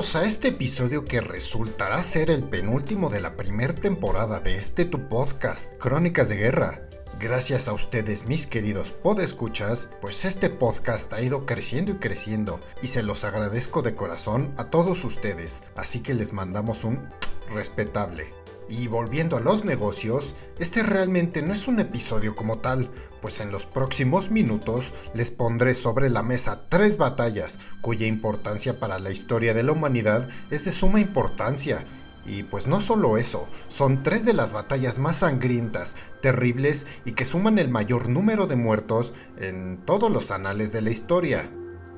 A 0.00 0.24
este 0.24 0.48
episodio 0.48 1.04
que 1.04 1.20
resultará 1.20 2.02
ser 2.02 2.30
el 2.30 2.42
penúltimo 2.42 3.10
de 3.10 3.20
la 3.20 3.32
primera 3.32 3.74
temporada 3.74 4.40
de 4.40 4.56
este 4.56 4.86
tu 4.86 5.10
podcast, 5.10 5.74
Crónicas 5.76 6.30
de 6.30 6.36
Guerra. 6.36 6.88
Gracias 7.20 7.68
a 7.68 7.74
ustedes, 7.74 8.24
mis 8.24 8.46
queridos 8.46 8.92
podescuchas, 8.92 9.90
pues 10.00 10.24
este 10.24 10.48
podcast 10.48 11.12
ha 11.12 11.20
ido 11.20 11.44
creciendo 11.44 11.92
y 11.92 11.96
creciendo 11.96 12.60
y 12.80 12.86
se 12.86 13.02
los 13.02 13.24
agradezco 13.24 13.82
de 13.82 13.94
corazón 13.94 14.54
a 14.56 14.70
todos 14.70 15.04
ustedes, 15.04 15.62
así 15.76 16.00
que 16.00 16.14
les 16.14 16.32
mandamos 16.32 16.84
un 16.84 17.06
respetable. 17.50 18.39
Y 18.70 18.86
volviendo 18.86 19.36
a 19.36 19.40
los 19.40 19.64
negocios, 19.64 20.36
este 20.60 20.84
realmente 20.84 21.42
no 21.42 21.52
es 21.52 21.66
un 21.66 21.80
episodio 21.80 22.36
como 22.36 22.60
tal, 22.60 22.88
pues 23.20 23.40
en 23.40 23.50
los 23.50 23.66
próximos 23.66 24.30
minutos 24.30 24.94
les 25.12 25.32
pondré 25.32 25.74
sobre 25.74 26.08
la 26.08 26.22
mesa 26.22 26.66
tres 26.68 26.96
batallas 26.96 27.58
cuya 27.80 28.06
importancia 28.06 28.78
para 28.78 29.00
la 29.00 29.10
historia 29.10 29.54
de 29.54 29.64
la 29.64 29.72
humanidad 29.72 30.28
es 30.50 30.64
de 30.64 30.70
suma 30.70 31.00
importancia. 31.00 31.84
Y 32.24 32.44
pues 32.44 32.68
no 32.68 32.78
solo 32.78 33.16
eso, 33.16 33.48
son 33.66 34.04
tres 34.04 34.24
de 34.24 34.34
las 34.34 34.52
batallas 34.52 35.00
más 35.00 35.16
sangrientas, 35.16 35.96
terribles 36.22 36.86
y 37.04 37.12
que 37.12 37.24
suman 37.24 37.58
el 37.58 37.70
mayor 37.70 38.08
número 38.08 38.46
de 38.46 38.54
muertos 38.54 39.14
en 39.36 39.84
todos 39.84 40.12
los 40.12 40.30
anales 40.30 40.70
de 40.70 40.82
la 40.82 40.90
historia. 40.90 41.50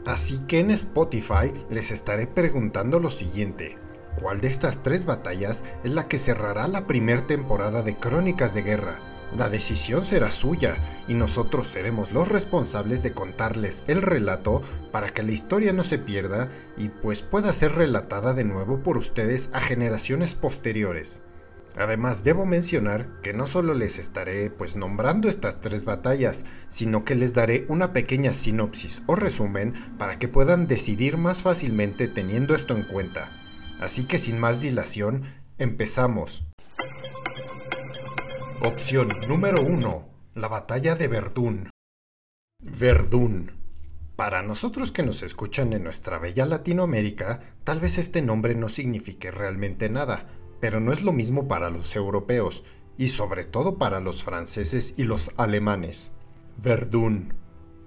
Así 0.06 0.38
que 0.48 0.60
en 0.60 0.70
Spotify 0.70 1.52
les 1.68 1.90
estaré 1.90 2.26
preguntando 2.26 2.98
lo 2.98 3.10
siguiente. 3.10 3.76
¿Cuál 4.20 4.40
de 4.40 4.48
estas 4.48 4.82
tres 4.82 5.04
batallas 5.04 5.64
es 5.84 5.92
la 5.92 6.06
que 6.06 6.18
cerrará 6.18 6.68
la 6.68 6.86
primera 6.86 7.26
temporada 7.26 7.82
de 7.82 7.98
Crónicas 7.98 8.54
de 8.54 8.62
Guerra? 8.62 9.00
La 9.36 9.48
decisión 9.48 10.04
será 10.04 10.30
suya 10.30 10.76
y 11.08 11.14
nosotros 11.14 11.66
seremos 11.66 12.12
los 12.12 12.28
responsables 12.28 13.02
de 13.02 13.12
contarles 13.12 13.82
el 13.86 14.02
relato 14.02 14.60
para 14.92 15.08
que 15.08 15.22
la 15.22 15.32
historia 15.32 15.72
no 15.72 15.84
se 15.84 15.98
pierda 15.98 16.50
y 16.76 16.90
pues 16.90 17.22
pueda 17.22 17.52
ser 17.54 17.72
relatada 17.74 18.34
de 18.34 18.44
nuevo 18.44 18.82
por 18.82 18.98
ustedes 18.98 19.48
a 19.54 19.60
generaciones 19.60 20.34
posteriores. 20.34 21.22
Además 21.78 22.22
debo 22.22 22.44
mencionar 22.44 23.08
que 23.22 23.32
no 23.32 23.46
solo 23.46 23.72
les 23.72 23.98
estaré 23.98 24.50
pues 24.50 24.76
nombrando 24.76 25.30
estas 25.30 25.62
tres 25.62 25.86
batallas, 25.86 26.44
sino 26.68 27.06
que 27.06 27.14
les 27.14 27.32
daré 27.32 27.64
una 27.68 27.94
pequeña 27.94 28.34
sinopsis 28.34 29.02
o 29.06 29.16
resumen 29.16 29.72
para 29.96 30.18
que 30.18 30.28
puedan 30.28 30.66
decidir 30.66 31.16
más 31.16 31.42
fácilmente 31.42 32.08
teniendo 32.08 32.54
esto 32.54 32.76
en 32.76 32.82
cuenta. 32.82 33.41
Así 33.82 34.04
que 34.04 34.18
sin 34.18 34.38
más 34.38 34.60
dilación, 34.60 35.24
empezamos. 35.58 36.52
Opción 38.60 39.08
número 39.26 39.60
1. 39.60 40.08
La 40.36 40.46
batalla 40.46 40.94
de 40.94 41.08
Verdún. 41.08 41.68
Verdún. 42.60 43.50
Para 44.14 44.42
nosotros 44.42 44.92
que 44.92 45.02
nos 45.02 45.24
escuchan 45.24 45.72
en 45.72 45.82
nuestra 45.82 46.20
bella 46.20 46.46
Latinoamérica, 46.46 47.40
tal 47.64 47.80
vez 47.80 47.98
este 47.98 48.22
nombre 48.22 48.54
no 48.54 48.68
signifique 48.68 49.32
realmente 49.32 49.88
nada, 49.88 50.28
pero 50.60 50.78
no 50.78 50.92
es 50.92 51.02
lo 51.02 51.12
mismo 51.12 51.48
para 51.48 51.68
los 51.68 51.96
europeos, 51.96 52.62
y 52.96 53.08
sobre 53.08 53.42
todo 53.42 53.78
para 53.78 53.98
los 53.98 54.22
franceses 54.22 54.94
y 54.96 55.02
los 55.02 55.32
alemanes. 55.38 56.12
Verdún 56.56 57.34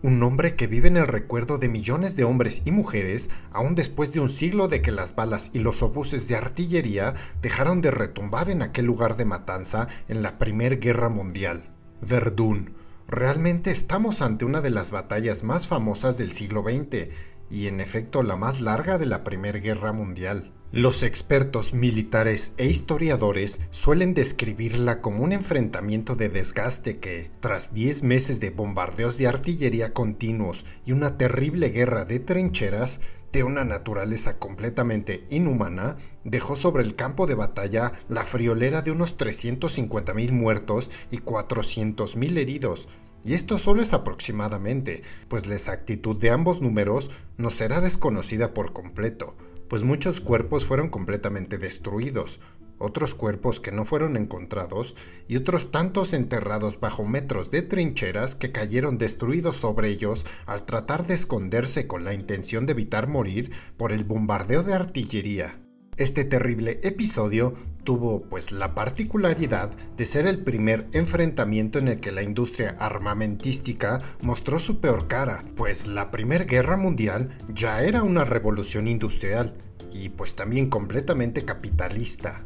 un 0.06 0.20
nombre 0.20 0.56
que 0.56 0.68
vive 0.68 0.88
en 0.88 0.98
el 0.98 1.08
recuerdo 1.08 1.58
de 1.58 1.68
millones 1.68 2.16
de 2.16 2.26
hombres 2.26 2.62
y 2.64 2.70
mujeres, 2.70 3.32
aún 3.52 3.74
después 3.74 4.14
de 4.14 4.20
un 4.20 4.30
siglo 4.30 4.68
de 4.68 4.84
que 4.84 4.92
las 4.92 5.16
balas 5.16 5.50
y 5.52 5.62
los 5.62 5.82
obuses 5.82 6.28
de 6.28 6.36
artillería 6.36 7.16
dejaron 7.42 7.82
de 7.82 7.90
retumbar 7.90 8.52
en 8.52 8.62
aquel 8.62 8.86
lugar 8.86 9.18
de 9.18 9.26
matanza 9.26 9.88
en 10.08 10.22
la 10.22 10.38
Primera 10.38 10.76
Guerra 10.76 11.10
Mundial. 11.10 11.72
Verdún. 12.02 12.76
Realmente 13.08 13.72
estamos 13.72 14.22
ante 14.22 14.46
una 14.46 14.62
de 14.62 14.70
las 14.70 14.92
batallas 14.92 15.44
más 15.44 15.68
famosas 15.68 16.20
del 16.20 16.34
siglo 16.34 16.62
XX, 16.62 17.10
y 17.50 17.68
en 17.68 17.80
efecto 17.80 18.24
la 18.24 18.36
más 18.36 18.62
larga 18.62 18.98
de 18.98 19.06
la 19.06 19.24
Primera 19.24 19.60
Guerra 19.60 19.94
Mundial. 19.94 20.52
Los 20.72 21.04
expertos 21.04 21.74
militares 21.74 22.54
e 22.58 22.66
historiadores 22.66 23.62
suelen 23.70 24.14
describirla 24.14 25.00
como 25.00 25.24
un 25.24 25.32
enfrentamiento 25.32 26.16
de 26.16 26.28
desgaste 26.28 26.98
que, 27.00 27.32
tras 27.40 27.74
10 27.74 28.04
meses 28.04 28.40
de 28.42 28.50
bombardeos 28.50 29.18
de 29.18 29.28
artillería 29.28 29.94
continuos 29.94 30.66
y 30.86 30.92
una 30.92 31.18
terrible 31.18 31.70
guerra 31.70 32.04
de 32.04 32.20
trincheras, 32.20 33.00
de 33.32 33.44
una 33.44 33.64
naturaleza 33.64 34.38
completamente 34.38 35.26
inhumana, 35.30 35.98
dejó 36.24 36.56
sobre 36.56 36.84
el 36.84 36.96
campo 36.96 37.28
de 37.28 37.36
batalla 37.36 37.92
la 38.08 38.24
friolera 38.24 38.82
de 38.82 38.92
unos 38.92 39.18
350.000 39.18 40.32
muertos 40.32 40.90
y 41.12 41.18
400.000 41.18 42.38
heridos, 42.38 42.88
y 43.26 43.34
esto 43.34 43.58
solo 43.58 43.82
es 43.82 43.94
aproximadamente, 43.94 45.02
pues 45.28 45.48
la 45.48 45.56
exactitud 45.56 46.18
de 46.20 46.30
ambos 46.30 46.62
números 46.62 47.10
no 47.38 47.50
será 47.50 47.82
desconocida 47.82 48.54
por 48.54 48.72
completo, 48.72 49.36
pues 49.68 49.84
muchos 49.84 50.22
cuerpos 50.22 50.66
fueron 50.66 50.90
completamente 50.90 51.58
destruidos, 51.58 52.40
otros 52.78 53.16
cuerpos 53.16 53.60
que 53.60 53.72
no 53.72 53.84
fueron 53.84 54.16
encontrados 54.16 54.96
y 55.28 55.38
otros 55.38 55.72
tantos 55.72 56.14
enterrados 56.14 56.80
bajo 56.80 57.06
metros 57.06 57.50
de 57.50 57.64
trincheras 57.64 58.36
que 58.36 58.52
cayeron 58.52 58.98
destruidos 58.98 59.58
sobre 59.58 59.90
ellos 59.90 60.26
al 60.46 60.66
tratar 60.66 61.08
de 61.08 61.16
esconderse 61.16 61.88
con 61.88 62.04
la 62.04 62.14
intención 62.14 62.66
de 62.66 62.74
evitar 62.74 63.08
morir 63.08 63.52
por 63.78 63.92
el 63.92 64.04
bombardeo 64.04 64.62
de 64.62 64.74
artillería. 64.74 65.60
Este 65.98 66.26
terrible 66.26 66.82
episodio 66.84 67.56
tuvo 67.86 68.24
pues 68.24 68.52
la 68.52 68.76
particularidad 68.76 69.70
de 69.96 70.06
ser 70.06 70.28
el 70.28 70.44
primer 70.44 70.88
enfrentamiento 70.92 71.80
en 71.80 71.88
el 71.88 72.02
que 72.02 72.12
la 72.12 72.24
industria 72.24 72.76
armamentística 72.80 74.02
mostró 74.22 74.60
su 74.60 74.82
peor 74.82 75.08
cara, 75.08 75.46
pues 75.56 75.88
la 75.88 76.12
Primera 76.12 76.44
Guerra 76.44 76.76
Mundial 76.76 77.30
ya 77.48 77.82
era 77.82 78.04
una 78.04 78.26
revolución 78.26 78.90
industrial 78.90 79.54
y 79.94 80.10
pues 80.10 80.36
también 80.36 80.70
completamente 80.70 81.46
capitalista. 81.46 82.44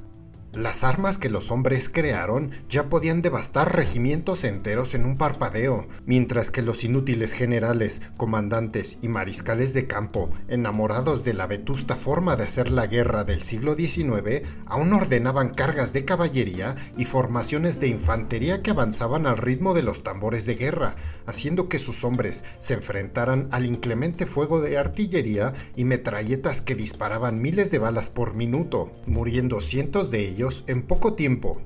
Las 0.54 0.84
armas 0.84 1.20
que 1.20 1.30
los 1.30 1.52
hombres 1.52 1.90
crearon 1.90 2.50
ya 2.68 2.90
podían 2.90 3.22
devastar 3.22 3.76
regimientos 3.76 4.44
enteros 4.44 4.96
en 4.96 5.06
un 5.06 5.16
parpadeo, 5.16 5.88
mientras 6.08 6.50
que 6.50 6.64
los 6.64 6.84
inútiles 6.84 7.34
generales, 7.34 8.02
comandantes 8.18 8.98
y 9.04 9.10
mariscales 9.10 9.76
de 9.76 9.86
campo, 9.86 10.32
enamorados 10.48 11.24
de 11.24 11.36
la 11.36 11.46
vetusta 11.46 11.96
forma 11.96 12.36
de 12.36 12.46
hacer 12.46 12.72
la 12.72 12.88
guerra 12.88 13.24
del 13.26 13.44
siglo 13.44 13.76
XIX, 13.76 14.42
aún 14.66 14.92
ordenaban 14.92 15.50
cargas 15.50 15.94
de 15.94 16.04
caballería 16.04 16.76
y 16.98 17.06
formaciones 17.06 17.80
de 17.80 17.90
infantería 17.90 18.64
que 18.64 18.72
avanzaban 18.72 19.28
al 19.28 19.38
ritmo 19.38 19.76
de 19.76 19.84
los 19.84 20.02
tambores 20.02 20.48
de 20.48 20.56
guerra, 20.56 20.96
haciendo 21.28 21.70
que 21.70 21.78
sus 21.78 22.04
hombres 22.04 22.44
se 22.58 22.74
enfrentaran 22.74 23.50
al 23.52 23.68
inclemente 23.68 24.26
fuego 24.26 24.62
de 24.62 24.80
artillería 24.80 25.54
y 25.76 25.86
metralletas 25.86 26.64
que 26.64 26.74
disparaban 26.74 27.40
miles 27.40 27.70
de 27.70 27.78
balas 27.78 28.10
por 28.10 28.34
minuto, 28.34 28.92
muriendo 29.06 29.62
cientos 29.62 30.10
de 30.10 30.28
ellos 30.28 30.40
en 30.68 30.82
poco 30.82 31.14
tiempo. 31.14 31.62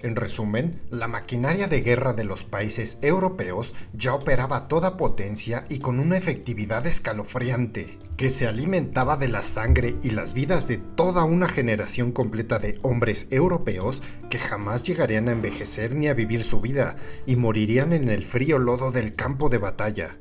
En 0.00 0.14
resumen, 0.14 0.82
la 0.90 1.08
maquinaria 1.08 1.68
de 1.68 1.80
guerra 1.80 2.12
de 2.12 2.24
los 2.24 2.44
países 2.44 2.98
europeos 3.02 3.74
ya 3.92 4.14
operaba 4.14 4.56
a 4.56 4.68
toda 4.68 4.96
potencia 4.96 5.66
y 5.68 5.78
con 5.78 5.98
una 5.98 6.16
efectividad 6.16 6.86
escalofriante, 6.86 7.98
que 8.16 8.30
se 8.30 8.46
alimentaba 8.46 9.16
de 9.16 9.28
la 9.28 9.42
sangre 9.42 9.96
y 10.02 10.10
las 10.10 10.34
vidas 10.34 10.68
de 10.68 10.76
toda 10.76 11.24
una 11.24 11.48
generación 11.48 12.12
completa 12.12 12.58
de 12.58 12.78
hombres 12.82 13.28
europeos 13.30 14.02
que 14.30 14.38
jamás 14.38 14.84
llegarían 14.84 15.28
a 15.28 15.32
envejecer 15.32 15.94
ni 15.94 16.08
a 16.08 16.14
vivir 16.14 16.42
su 16.42 16.60
vida 16.60 16.96
y 17.26 17.36
morirían 17.36 17.92
en 17.92 18.08
el 18.08 18.22
frío 18.22 18.58
lodo 18.58 18.92
del 18.92 19.14
campo 19.14 19.48
de 19.48 19.58
batalla. 19.58 20.18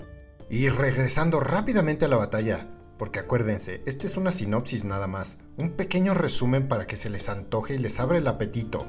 Y 0.50 0.70
regresando 0.70 1.40
rápidamente 1.40 2.06
a 2.06 2.08
la 2.08 2.18
batalla, 2.18 2.70
porque 2.98 3.20
acuérdense, 3.20 3.82
esta 3.86 4.06
es 4.06 4.18
una 4.18 4.32
sinopsis 4.32 4.86
nada 4.86 5.08
más, 5.08 5.40
un 5.58 5.72
pequeño 5.72 6.14
resumen 6.14 6.68
para 6.68 6.88
que 6.88 6.98
se 6.98 7.10
les 7.10 7.30
antoje 7.30 7.76
y 7.76 7.78
les 7.78 8.00
abra 8.00 8.18
el 8.18 8.28
apetito. 8.28 8.86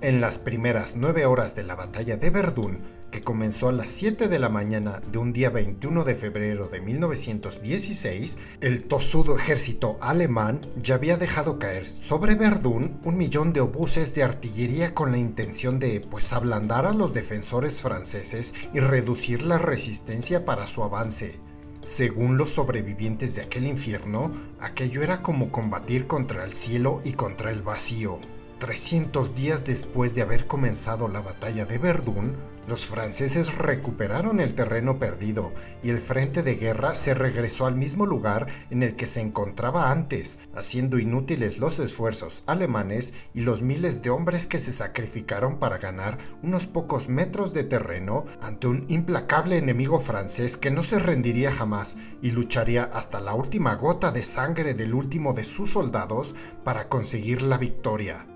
En 0.00 0.20
las 0.20 0.38
primeras 0.38 0.94
nueve 0.96 1.26
horas 1.26 1.56
de 1.56 1.64
la 1.64 1.74
batalla 1.74 2.16
de 2.16 2.30
Verdún, 2.30 2.82
que 3.10 3.22
comenzó 3.22 3.68
a 3.68 3.72
las 3.72 3.88
7 3.88 4.28
de 4.28 4.38
la 4.38 4.48
mañana 4.48 5.00
de 5.10 5.18
un 5.18 5.32
día 5.32 5.50
21 5.50 6.04
de 6.04 6.14
febrero 6.14 6.68
de 6.68 6.80
1916, 6.80 8.38
el 8.60 8.84
tosudo 8.84 9.36
ejército 9.36 9.96
alemán 10.00 10.60
ya 10.76 10.96
había 10.96 11.16
dejado 11.16 11.58
caer 11.58 11.86
sobre 11.86 12.34
Verdún 12.34 13.00
un 13.04 13.16
millón 13.16 13.52
de 13.52 13.60
obuses 13.60 14.14
de 14.14 14.22
artillería 14.22 14.94
con 14.94 15.10
la 15.10 15.18
intención 15.18 15.78
de, 15.78 16.00
pues, 16.00 16.32
ablandar 16.32 16.86
a 16.86 16.92
los 16.92 17.14
defensores 17.14 17.82
franceses 17.82 18.54
y 18.74 18.80
reducir 18.80 19.42
la 19.42 19.58
resistencia 19.58 20.44
para 20.44 20.66
su 20.66 20.82
avance. 20.82 21.40
Según 21.88 22.36
los 22.36 22.50
sobrevivientes 22.50 23.34
de 23.34 23.40
aquel 23.40 23.66
infierno, 23.66 24.30
aquello 24.60 25.00
era 25.02 25.22
como 25.22 25.50
combatir 25.50 26.06
contra 26.06 26.44
el 26.44 26.52
cielo 26.52 27.00
y 27.02 27.14
contra 27.14 27.50
el 27.50 27.62
vacío. 27.62 28.18
300 28.58 29.34
días 29.34 29.64
después 29.64 30.14
de 30.14 30.20
haber 30.20 30.46
comenzado 30.46 31.08
la 31.08 31.22
batalla 31.22 31.64
de 31.64 31.78
Verdún, 31.78 32.36
los 32.68 32.84
franceses 32.84 33.56
recuperaron 33.56 34.40
el 34.40 34.54
terreno 34.54 34.98
perdido 34.98 35.52
y 35.82 35.88
el 35.88 35.98
frente 35.98 36.42
de 36.42 36.56
guerra 36.56 36.94
se 36.94 37.14
regresó 37.14 37.64
al 37.64 37.74
mismo 37.74 38.04
lugar 38.04 38.46
en 38.70 38.82
el 38.82 38.94
que 38.94 39.06
se 39.06 39.22
encontraba 39.22 39.90
antes, 39.90 40.38
haciendo 40.54 40.98
inútiles 40.98 41.58
los 41.58 41.78
esfuerzos 41.78 42.44
alemanes 42.46 43.14
y 43.32 43.40
los 43.40 43.62
miles 43.62 44.02
de 44.02 44.10
hombres 44.10 44.46
que 44.46 44.58
se 44.58 44.72
sacrificaron 44.72 45.58
para 45.58 45.78
ganar 45.78 46.18
unos 46.42 46.66
pocos 46.66 47.08
metros 47.08 47.54
de 47.54 47.64
terreno 47.64 48.26
ante 48.42 48.66
un 48.66 48.84
implacable 48.88 49.56
enemigo 49.56 49.98
francés 49.98 50.58
que 50.58 50.70
no 50.70 50.82
se 50.82 50.98
rendiría 50.98 51.50
jamás 51.50 51.96
y 52.20 52.32
lucharía 52.32 52.84
hasta 52.84 53.20
la 53.20 53.32
última 53.32 53.74
gota 53.76 54.10
de 54.10 54.22
sangre 54.22 54.74
del 54.74 54.92
último 54.92 55.32
de 55.32 55.44
sus 55.44 55.70
soldados 55.70 56.34
para 56.64 56.88
conseguir 56.88 57.40
la 57.40 57.56
victoria. 57.56 58.26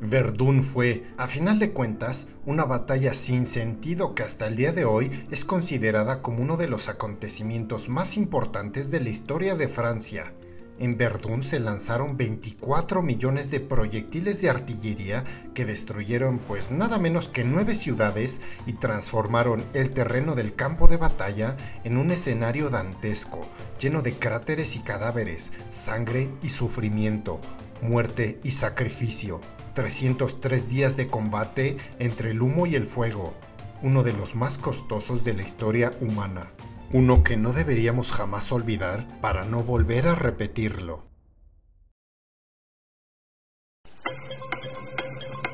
Verdún 0.00 0.62
fue, 0.62 1.04
a 1.16 1.28
final 1.28 1.58
de 1.58 1.72
cuentas, 1.72 2.28
una 2.44 2.64
batalla 2.64 3.14
sin 3.14 3.46
sentido 3.46 4.14
que 4.14 4.22
hasta 4.22 4.46
el 4.46 4.56
día 4.56 4.72
de 4.72 4.84
hoy 4.84 5.26
es 5.30 5.44
considerada 5.44 6.20
como 6.20 6.42
uno 6.42 6.56
de 6.56 6.68
los 6.68 6.88
acontecimientos 6.88 7.88
más 7.88 8.16
importantes 8.16 8.90
de 8.90 9.00
la 9.00 9.10
historia 9.10 9.54
de 9.54 9.68
Francia. 9.68 10.34
En 10.80 10.98
Verdún 10.98 11.44
se 11.44 11.60
lanzaron 11.60 12.16
24 12.16 13.00
millones 13.00 13.52
de 13.52 13.60
proyectiles 13.60 14.42
de 14.42 14.50
artillería 14.50 15.22
que 15.54 15.64
destruyeron 15.64 16.40
pues 16.40 16.72
nada 16.72 16.98
menos 16.98 17.28
que 17.28 17.44
nueve 17.44 17.76
ciudades 17.76 18.40
y 18.66 18.72
transformaron 18.72 19.64
el 19.72 19.90
terreno 19.90 20.34
del 20.34 20.56
campo 20.56 20.88
de 20.88 20.96
batalla 20.96 21.56
en 21.84 21.96
un 21.96 22.10
escenario 22.10 22.70
dantesco, 22.70 23.46
lleno 23.78 24.02
de 24.02 24.18
cráteres 24.18 24.74
y 24.74 24.80
cadáveres, 24.80 25.52
sangre 25.68 26.28
y 26.42 26.48
sufrimiento, 26.48 27.40
muerte 27.80 28.40
y 28.42 28.50
sacrificio. 28.50 29.40
303 29.74 30.68
días 30.68 30.96
de 30.96 31.08
combate 31.08 31.76
entre 31.98 32.30
el 32.30 32.42
humo 32.42 32.66
y 32.66 32.76
el 32.76 32.86
fuego, 32.86 33.34
uno 33.82 34.02
de 34.02 34.12
los 34.12 34.34
más 34.34 34.56
costosos 34.56 35.24
de 35.24 35.34
la 35.34 35.42
historia 35.42 35.96
humana, 36.00 36.52
uno 36.92 37.24
que 37.24 37.36
no 37.36 37.52
deberíamos 37.52 38.12
jamás 38.12 38.52
olvidar 38.52 39.20
para 39.20 39.44
no 39.44 39.64
volver 39.64 40.06
a 40.06 40.14
repetirlo. 40.14 41.04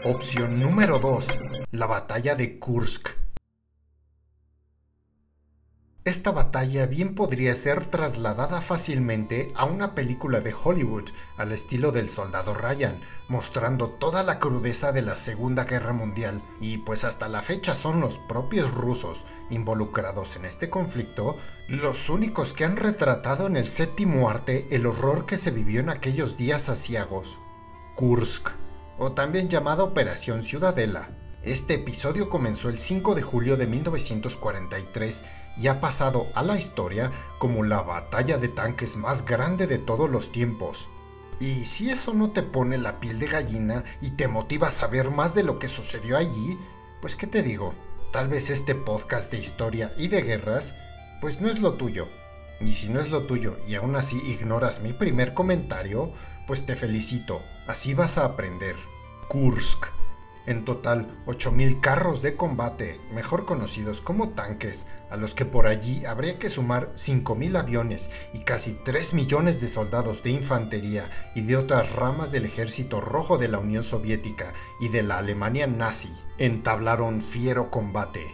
Opción 0.05 0.61
número 0.61 0.99
2. 0.99 1.39
La 1.73 1.87
batalla 1.87 2.35
de 2.35 2.59
Kursk. 2.59 3.20
Esta 6.11 6.33
batalla 6.33 6.87
bien 6.87 7.15
podría 7.15 7.55
ser 7.55 7.85
trasladada 7.85 8.61
fácilmente 8.61 9.53
a 9.55 9.65
una 9.65 9.95
película 9.95 10.41
de 10.41 10.53
Hollywood 10.53 11.11
al 11.37 11.53
estilo 11.53 11.93
del 11.93 12.11
soldado 12.11 12.53
Ryan, 12.53 13.01
mostrando 13.29 13.91
toda 13.91 14.25
la 14.25 14.41
crudeza 14.41 14.91
de 14.91 15.03
la 15.03 15.15
Segunda 15.15 15.67
Guerra 15.67 15.93
Mundial, 15.93 16.43
y 16.61 16.79
pues 16.79 17.05
hasta 17.05 17.29
la 17.29 17.43
fecha 17.43 17.77
son 17.77 18.01
los 18.01 18.19
propios 18.19 18.75
rusos 18.75 19.25
involucrados 19.51 20.35
en 20.35 20.47
este 20.47 20.69
conflicto 20.69 21.37
los 21.69 22.11
únicos 22.11 22.55
que 22.55 22.65
han 22.65 22.77
retratado 22.77 23.47
en 23.47 23.57
el 23.57 23.69
séptimo 23.69 24.29
arte 24.29 24.67
el 24.73 24.87
horror 24.87 25.27
que 25.27 25.37
se 25.37 25.53
vivió 25.53 25.79
en 25.79 25.91
aquellos 25.91 26.37
días 26.37 26.69
asiagos. 26.69 27.39
Kursk, 27.95 28.49
o 28.99 29.13
también 29.13 29.49
llamada 29.49 29.85
Operación 29.85 30.43
Ciudadela, 30.43 31.11
este 31.43 31.73
episodio 31.73 32.29
comenzó 32.29 32.69
el 32.69 32.79
5 32.79 33.15
de 33.15 33.23
julio 33.23 33.57
de 33.57 33.67
1943 33.67 35.25
y 35.61 35.69
ha 35.69 35.81
pasado 35.81 36.29
a 36.35 36.43
la 36.43 36.57
historia 36.57 37.11
como 37.39 37.63
la 37.63 37.83
batalla 37.83 38.39
de 38.39 38.49
tanques 38.49 38.97
más 38.97 39.25
grande 39.25 39.67
de 39.67 39.79
todos 39.79 40.11
los 40.11 40.33
tiempos. 40.33 40.89
Y 41.39 41.65
si 41.65 41.91
eso 41.91 42.15
no 42.15 42.31
te 42.31 42.43
pone 42.43 42.79
la 42.79 43.01
piel 43.01 43.19
de 43.19 43.27
gallina 43.27 43.85
y 44.01 44.11
te 44.11 44.29
motiva 44.29 44.69
a 44.69 44.73
saber 44.73 45.11
más 45.11 45.35
de 45.35 45.43
lo 45.43 45.59
que 45.59 45.69
sucedió 45.69 46.17
allí, 46.17 46.59
pues 47.01 47.17
qué 47.17 47.27
te 47.27 47.43
digo, 47.43 47.75
tal 48.13 48.29
vez 48.29 48.51
este 48.51 48.75
podcast 48.75 49.31
de 49.33 49.39
historia 49.39 49.93
y 49.97 50.09
de 50.09 50.23
guerras, 50.23 50.77
pues 51.21 51.41
no 51.41 51.49
es 51.49 51.61
lo 51.61 51.75
tuyo. 51.75 52.09
Y 52.61 52.73
si 52.73 52.89
no 52.89 53.01
es 53.01 53.11
lo 53.11 53.25
tuyo 53.25 53.59
y 53.67 53.75
aún 53.75 53.97
así 53.97 54.21
ignoras 54.27 54.81
mi 54.81 54.93
primer 54.93 55.35
comentario, 55.35 56.13
pues 56.47 56.67
te 56.67 56.77
felicito, 56.77 57.43
así 57.67 57.95
vas 57.95 58.19
a 58.19 58.25
aprender. 58.25 58.77
Kursk 59.29 60.00
en 60.51 60.65
total, 60.65 61.23
8.000 61.27 61.81
carros 61.81 62.23
de 62.23 62.37
combate, 62.37 63.01
mejor 63.13 63.45
conocidos 63.45 64.01
como 64.01 64.31
tanques, 64.31 64.87
a 65.09 65.17
los 65.17 65.35
que 65.35 65.45
por 65.45 65.67
allí 65.67 66.05
habría 66.05 66.39
que 66.39 66.49
sumar 66.49 66.93
5.000 66.95 67.57
aviones 67.59 68.11
y 68.33 68.41
casi 68.41 68.75
3 68.75 69.15
millones 69.15 69.61
de 69.61 69.69
soldados 69.69 70.23
de 70.23 70.31
infantería 70.31 71.11
y 71.35 71.43
de 71.43 71.57
otras 71.57 71.93
ramas 71.93 72.33
del 72.33 72.45
ejército 72.45 73.01
rojo 73.01 73.39
de 73.39 73.49
la 73.49 73.59
Unión 73.59 73.83
Soviética 73.83 74.53
y 74.81 74.89
de 74.89 75.03
la 75.03 75.19
Alemania 75.19 75.67
nazi, 75.67 76.13
entablaron 76.39 77.23
fiero 77.23 77.71
combate. 77.71 78.25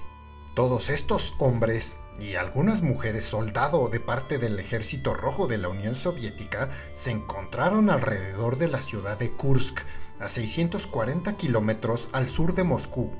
Todos 0.54 0.88
estos 0.88 1.34
hombres 1.38 1.98
y 2.18 2.36
algunas 2.36 2.80
mujeres 2.80 3.24
soldado 3.24 3.88
de 3.88 4.00
parte 4.00 4.38
del 4.38 4.58
ejército 4.58 5.12
rojo 5.12 5.46
de 5.46 5.58
la 5.58 5.68
Unión 5.68 5.94
Soviética 5.94 6.70
se 6.94 7.10
encontraron 7.10 7.90
alrededor 7.90 8.56
de 8.56 8.68
la 8.68 8.80
ciudad 8.80 9.18
de 9.18 9.32
Kursk, 9.32 9.80
a 10.20 10.28
640 10.28 11.36
kilómetros 11.36 12.08
al 12.12 12.28
sur 12.28 12.54
de 12.54 12.64
Moscú. 12.64 13.12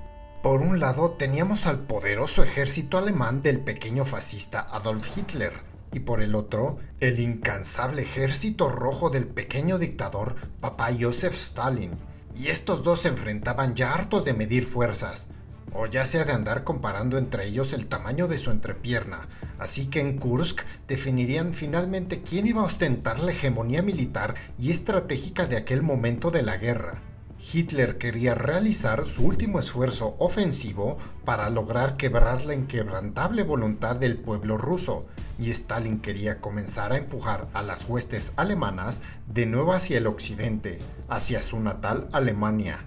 Por 0.43 0.61
un 0.61 0.81
lado 0.81 1.11
teníamos 1.11 1.67
al 1.67 1.81
poderoso 1.81 2.43
ejército 2.43 2.99
alemán 2.99 3.41
del 3.41 3.61
pequeño 3.61 4.05
fascista 4.05 4.61
Adolf 4.71 5.17
Hitler, 5.17 5.53
y 5.93 6.01
por 6.01 6.21
el 6.21 6.35
otro, 6.35 6.79
el 7.01 7.21
incansable 7.21 8.03
ejército 8.03 8.69
rojo 8.69 9.11
del 9.11 9.27
pequeño 9.27 9.79
dictador 9.79 10.37
Papá 10.61 10.91
Joseph 10.99 11.35
Stalin. 11.35 11.99
Y 12.35 12.49
estos 12.49 12.83
dos 12.83 13.01
se 13.01 13.09
enfrentaban 13.09 13.75
ya 13.75 13.95
hartos 13.95 14.25
de 14.25 14.35
medir 14.35 14.67
fuerzas, 14.67 15.29
o 15.73 15.87
ya 15.87 16.05
sea 16.05 16.25
de 16.25 16.33
andar 16.33 16.65
comparando 16.65 17.19
entre 17.19 17.47
ellos 17.47 17.73
el 17.73 17.87
tamaño 17.87 18.29
de 18.29 18.39
su 18.39 18.51
entrepierna, 18.51 19.29
así 19.59 19.87
que 19.87 20.01
en 20.01 20.19
Kursk 20.19 20.63
definirían 20.87 21.55
finalmente 21.55 22.23
quién 22.23 22.47
iba 22.47 22.63
a 22.63 22.67
ostentar 22.67 23.21
la 23.21 23.33
hegemonía 23.33 23.83
militar 23.83 24.35
y 24.59 24.71
estratégica 24.71 25.47
de 25.47 25.57
aquel 25.57 25.83
momento 25.83 26.31
de 26.31 26.43
la 26.43 26.57
guerra. 26.57 27.03
Hitler 27.39 27.99
quería 27.99 28.35
realizar 28.35 29.07
su 29.07 29.25
último 29.25 29.59
esfuerzo 29.59 30.17
ofensivo 30.19 30.99
para 31.25 31.51
lograr 31.51 31.97
quebrar 31.97 32.45
la 32.45 32.55
inquebrantable 32.55 33.43
voluntad 33.43 33.97
del 33.97 34.17
pueblo 34.17 34.57
ruso, 34.57 35.07
y 35.39 35.51
Stalin 35.51 36.01
quería 36.01 36.41
comenzar 36.41 36.93
a 36.93 36.97
empujar 36.97 37.49
a 37.53 37.62
las 37.62 37.85
huestes 37.85 38.33
alemanas 38.37 39.03
de 39.27 39.45
nuevo 39.47 39.75
hacia 39.75 39.99
el 39.99 40.07
occidente, 40.07 40.79
hacia 41.09 41.43
su 41.43 41.61
natal 41.61 42.09
Alemania. 42.12 42.87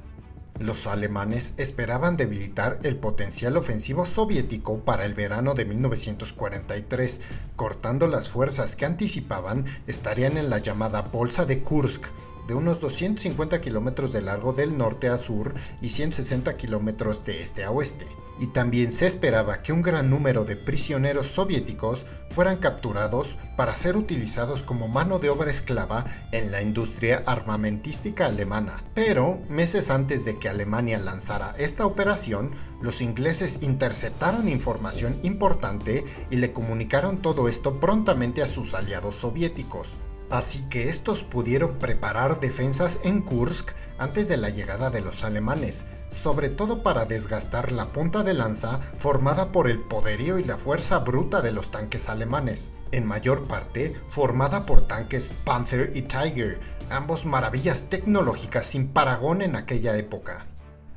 Los 0.59 0.87
alemanes 0.87 1.53
esperaban 1.55 2.17
debilitar 2.17 2.79
el 2.83 2.97
potencial 2.97 3.55
ofensivo 3.55 4.05
soviético 4.05 4.79
para 4.79 5.05
el 5.05 5.13
verano 5.13 5.53
de 5.53 5.63
1943, 5.63 7.21
cortando 7.55 8.07
las 8.07 8.27
fuerzas 8.27 8.75
que 8.75 8.85
anticipaban 8.85 9.63
estarían 9.87 10.37
en 10.37 10.49
la 10.49 10.57
llamada 10.57 11.03
Bolsa 11.03 11.45
de 11.45 11.63
Kursk, 11.63 12.07
de 12.49 12.55
unos 12.55 12.81
250 12.81 13.61
kilómetros 13.61 14.11
de 14.11 14.23
largo 14.23 14.53
del 14.53 14.75
norte 14.75 15.07
a 15.07 15.19
sur 15.19 15.53
y 15.81 15.89
160 15.89 16.57
kilómetros 16.57 17.23
de 17.23 17.43
este 17.43 17.63
a 17.63 17.69
oeste. 17.69 18.07
Y 18.39 18.47
también 18.47 18.91
se 18.91 19.05
esperaba 19.05 19.61
que 19.61 19.71
un 19.71 19.83
gran 19.83 20.09
número 20.09 20.45
de 20.45 20.55
prisioneros 20.55 21.27
soviéticos 21.27 22.07
fueran 22.31 22.57
capturados 22.57 23.37
para 23.55 23.75
ser 23.75 23.97
utilizados 23.97 24.63
como 24.63 24.87
mano 24.87 25.19
de 25.19 25.29
obra 25.29 25.51
esclava 25.51 26.05
en 26.31 26.49
la 26.49 26.63
industria 26.63 27.21
armamentística 27.27 28.25
alemana. 28.25 28.83
Pero, 28.95 29.41
meses 29.47 29.91
antes 29.91 30.25
de 30.25 30.39
que 30.39 30.49
Alemania 30.49 30.97
lanzara 30.97 31.53
esta 31.59 31.85
operación, 31.85 32.55
los 32.81 33.01
ingleses 33.01 33.59
interceptaron 33.61 34.49
información 34.49 35.19
importante 35.21 36.03
y 36.31 36.37
le 36.37 36.51
comunicaron 36.51 37.21
todo 37.21 37.47
esto 37.47 37.79
prontamente 37.79 38.41
a 38.41 38.47
sus 38.47 38.73
aliados 38.73 39.15
soviéticos 39.15 39.99
así 40.29 40.63
que 40.69 40.89
estos 40.89 41.23
pudieron 41.23 41.77
preparar 41.79 42.39
defensas 42.39 42.99
en 43.03 43.21
Kursk 43.21 43.71
antes 43.97 44.27
de 44.27 44.37
la 44.37 44.49
llegada 44.49 44.89
de 44.89 45.01
los 45.01 45.23
alemanes, 45.23 45.87
sobre 46.09 46.49
todo 46.49 46.83
para 46.83 47.05
desgastar 47.05 47.71
la 47.71 47.87
punta 47.87 48.23
de 48.23 48.33
lanza 48.33 48.79
formada 48.97 49.51
por 49.51 49.69
el 49.69 49.79
poderío 49.79 50.39
y 50.39 50.43
la 50.43 50.57
fuerza 50.57 50.99
bruta 50.99 51.41
de 51.41 51.51
los 51.51 51.71
tanques 51.71 52.09
alemanes, 52.09 52.73
en 52.91 53.05
mayor 53.05 53.47
parte 53.47 53.95
formada 54.07 54.65
por 54.65 54.87
tanques 54.87 55.33
Panther 55.43 55.91
y 55.95 56.03
Tiger, 56.03 56.59
ambos 56.89 57.25
maravillas 57.25 57.89
tecnológicas 57.89 58.65
sin 58.65 58.87
paragón 58.87 59.41
en 59.41 59.55
aquella 59.55 59.97
época. 59.97 60.47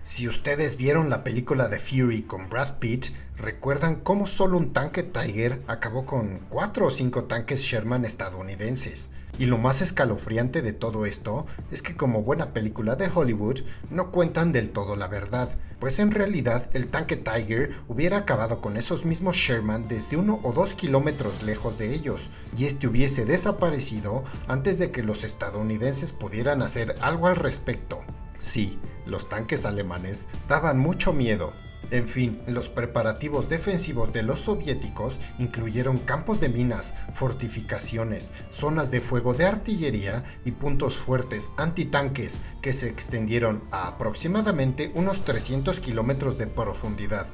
Si 0.04 0.26
ustedes 0.26 0.76
vieron 0.78 1.11
la 1.11 1.23
película 1.23 1.68
de 1.68 1.78
Fury 1.78 2.23
con 2.23 2.49
Brad 2.49 2.78
Pitt, 2.80 3.11
recuerdan 3.37 3.94
cómo 3.94 4.26
solo 4.26 4.56
un 4.56 4.73
tanque 4.73 5.04
Tiger 5.04 5.62
acabó 5.68 6.06
con 6.06 6.40
4 6.49 6.87
o 6.87 6.90
5 6.90 7.25
tanques 7.26 7.61
Sherman 7.61 8.04
estadounidenses. 8.04 9.11
Y 9.38 9.47
lo 9.47 9.59
más 9.59 9.80
escalofriante 9.80 10.61
de 10.61 10.73
todo 10.73 11.06
esto 11.06 11.47
es 11.71 11.82
que 11.82 11.94
como 11.94 12.25
buena 12.25 12.52
película 12.52 12.97
de 12.97 13.09
Hollywood 13.14 13.61
no 13.90 14.11
cuentan 14.11 14.50
del 14.50 14.71
todo 14.71 14.97
la 14.97 15.06
verdad, 15.06 15.54
pues 15.78 16.00
en 16.00 16.11
realidad 16.11 16.68
el 16.73 16.88
tanque 16.88 17.16
Tiger 17.16 17.71
hubiera 17.87 18.16
acabado 18.16 18.61
con 18.61 18.76
esos 18.76 19.04
mismos 19.04 19.37
Sherman 19.37 19.87
desde 19.87 20.16
uno 20.16 20.40
o 20.42 20.52
dos 20.52 20.75
kilómetros 20.75 21.44
lejos 21.44 21.78
de 21.78 21.94
ellos, 21.94 22.32
y 22.56 22.64
este 22.64 22.88
hubiese 22.88 23.25
desaparecido 23.25 24.25
antes 24.49 24.78
de 24.78 24.90
que 24.90 25.04
los 25.04 25.23
estadounidenses 25.23 26.12
pudieran 26.12 26.61
hacer 26.61 26.97
algo 27.02 27.28
al 27.28 27.37
respecto. 27.37 28.02
Sí, 28.42 28.76
los 29.06 29.28
tanques 29.28 29.64
alemanes 29.64 30.26
daban 30.49 30.76
mucho 30.76 31.12
miedo. 31.12 31.52
En 31.92 32.08
fin, 32.08 32.42
los 32.49 32.68
preparativos 32.68 33.49
defensivos 33.49 34.12
de 34.12 34.25
los 34.25 34.40
soviéticos 34.40 35.20
incluyeron 35.38 35.99
campos 35.99 36.40
de 36.40 36.49
minas, 36.49 36.92
fortificaciones, 37.14 38.32
zonas 38.49 38.90
de 38.90 39.00
fuego 39.00 39.32
de 39.32 39.44
artillería 39.46 40.25
y 40.44 40.50
puntos 40.50 40.96
fuertes 40.96 41.52
antitanques 41.56 42.40
que 42.61 42.72
se 42.72 42.88
extendieron 42.88 43.62
a 43.70 43.87
aproximadamente 43.87 44.90
unos 44.96 45.25
300 45.25 45.78
kilómetros 45.78 46.37
de 46.37 46.49
profundidad. 46.49 47.28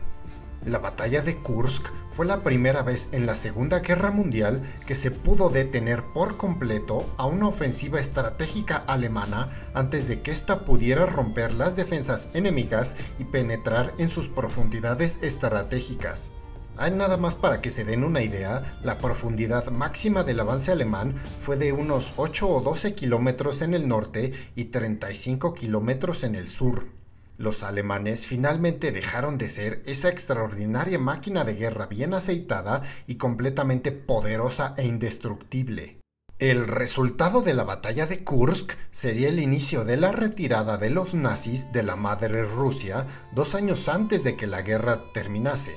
La 0.65 0.79
batalla 0.79 1.23
de 1.23 1.37
Kursk 1.37 1.87
fue 2.09 2.27
la 2.27 2.43
primera 2.43 2.83
vez 2.83 3.11
en 3.13 3.27
la 3.27 3.37
Segunda 3.37 3.79
Guerra 3.79 4.11
Mundial 4.11 4.63
que 4.87 4.95
se 4.95 5.11
pudo 5.11 5.51
detener 5.51 6.05
por 6.13 6.37
completo 6.37 7.07
a 7.17 7.27
una 7.27 7.47
ofensiva 7.47 8.01
estratégica 8.01 8.77
alemana 8.77 9.51
antes 9.73 10.09
de 10.09 10.21
que 10.21 10.33
ésta 10.33 10.65
pudiera 10.65 11.07
romper 11.07 11.55
las 11.55 11.77
defensas 11.77 12.31
enemigas 12.35 12.97
y 13.19 13.25
penetrar 13.25 13.95
en 13.99 14.09
sus 14.09 14.29
profundidades 14.29 15.21
estratégicas. 15.23 16.33
Hay 16.77 16.93
nada 16.93 17.17
más 17.17 17.35
para 17.35 17.61
que 17.61 17.71
se 17.71 17.85
den 17.85 18.05
una 18.05 18.23
idea, 18.23 18.79
la 18.83 18.99
profundidad 18.99 19.69
máxima 19.71 20.23
del 20.23 20.39
avance 20.39 20.71
alemán 20.71 21.15
fue 21.41 21.57
de 21.57 21.73
unos 21.73 22.15
8 22.17 22.49
o 22.49 22.61
12 22.61 22.95
kilómetros 22.95 23.63
en 23.63 23.75
el 23.75 23.89
norte 23.89 24.33
y 24.55 24.67
35 24.67 25.55
kilómetros 25.55 26.23
en 26.23 26.37
el 26.37 26.49
sur. 26.49 26.98
Los 27.39 27.63
alemanes 27.63 28.27
finalmente 28.27 28.91
dejaron 28.91 29.39
de 29.39 29.49
ser 29.49 29.81
esa 29.87 30.09
extraordinaria 30.09 30.99
máquina 30.99 31.45
de 31.45 31.55
guerra 31.55 31.87
bien 31.87 32.13
aceitada 32.13 32.83
y 33.07 33.15
completamente 33.15 33.93
poderosa 33.93 34.75
e 34.77 34.85
indestructible. 34.85 36.01
El 36.41 36.67
resultado 36.67 37.41
de 37.41 37.55
la 37.55 37.63
batalla 37.63 38.07
de 38.07 38.25
Kursk 38.25 38.73
sería 38.91 39.29
el 39.29 39.39
inicio 39.39 39.85
de 39.85 39.97
la 39.97 40.11
retirada 40.11 40.79
de 40.79 40.91
los 40.91 41.15
nazis 41.15 41.71
de 41.71 41.85
la 41.85 41.95
madre 41.95 42.45
Rusia 42.45 43.07
dos 43.33 43.55
años 43.55 43.89
antes 43.89 44.25
de 44.25 44.37
que 44.37 44.49
la 44.49 44.63
guerra 44.63 45.13
terminase. 45.13 45.77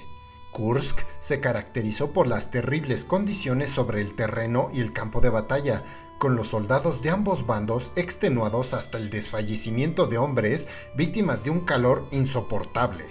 Kursk 0.52 1.00
se 1.20 1.40
caracterizó 1.42 2.12
por 2.12 2.26
las 2.26 2.50
terribles 2.50 3.06
condiciones 3.06 3.70
sobre 3.70 4.02
el 4.02 4.16
terreno 4.16 4.70
y 4.74 4.82
el 4.82 4.92
campo 4.92 5.22
de 5.22 5.30
batalla, 5.30 5.84
con 6.22 6.36
los 6.36 6.50
soldados 6.50 7.02
de 7.02 7.10
ambos 7.10 7.48
bandos 7.48 7.92
extenuados 7.96 8.76
hasta 8.76 9.00
el 9.00 9.10
desfallecimiento 9.10 10.06
de 10.06 10.20
hombres 10.20 10.70
víctimas 10.96 11.44
de 11.44 11.50
un 11.50 11.62
calor 11.62 12.08
insoportable. 12.12 13.06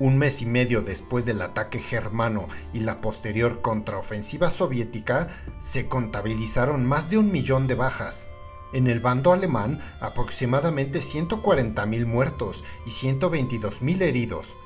Un 0.00 0.18
mes 0.18 0.42
y 0.42 0.46
medio 0.46 0.82
después 0.82 1.24
del 1.24 1.42
ataque 1.42 1.78
germano 1.78 2.48
y 2.72 2.80
la 2.80 3.00
posterior 3.00 3.60
contraofensiva 3.60 4.50
soviética, 4.50 5.28
se 5.60 5.86
contabilizaron 5.86 6.84
más 6.84 7.08
de 7.08 7.18
un 7.18 7.30
millón 7.30 7.68
de 7.68 7.76
bajas. 7.76 8.30
En 8.72 8.88
el 8.88 8.98
bando 8.98 9.32
alemán, 9.32 9.78
aproximadamente 10.00 10.98
140.000 10.98 12.04
muertos 12.04 12.64
y 12.84 12.90
122.000 12.90 14.02
heridos, 14.02 14.56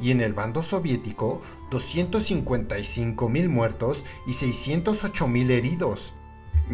y 0.00 0.12
en 0.12 0.20
el 0.20 0.32
bando 0.32 0.62
soviético 0.62 1.42
255.000 1.72 3.48
muertos 3.48 4.04
y 4.28 4.30
608.000 4.30 5.50
heridos. 5.50 6.14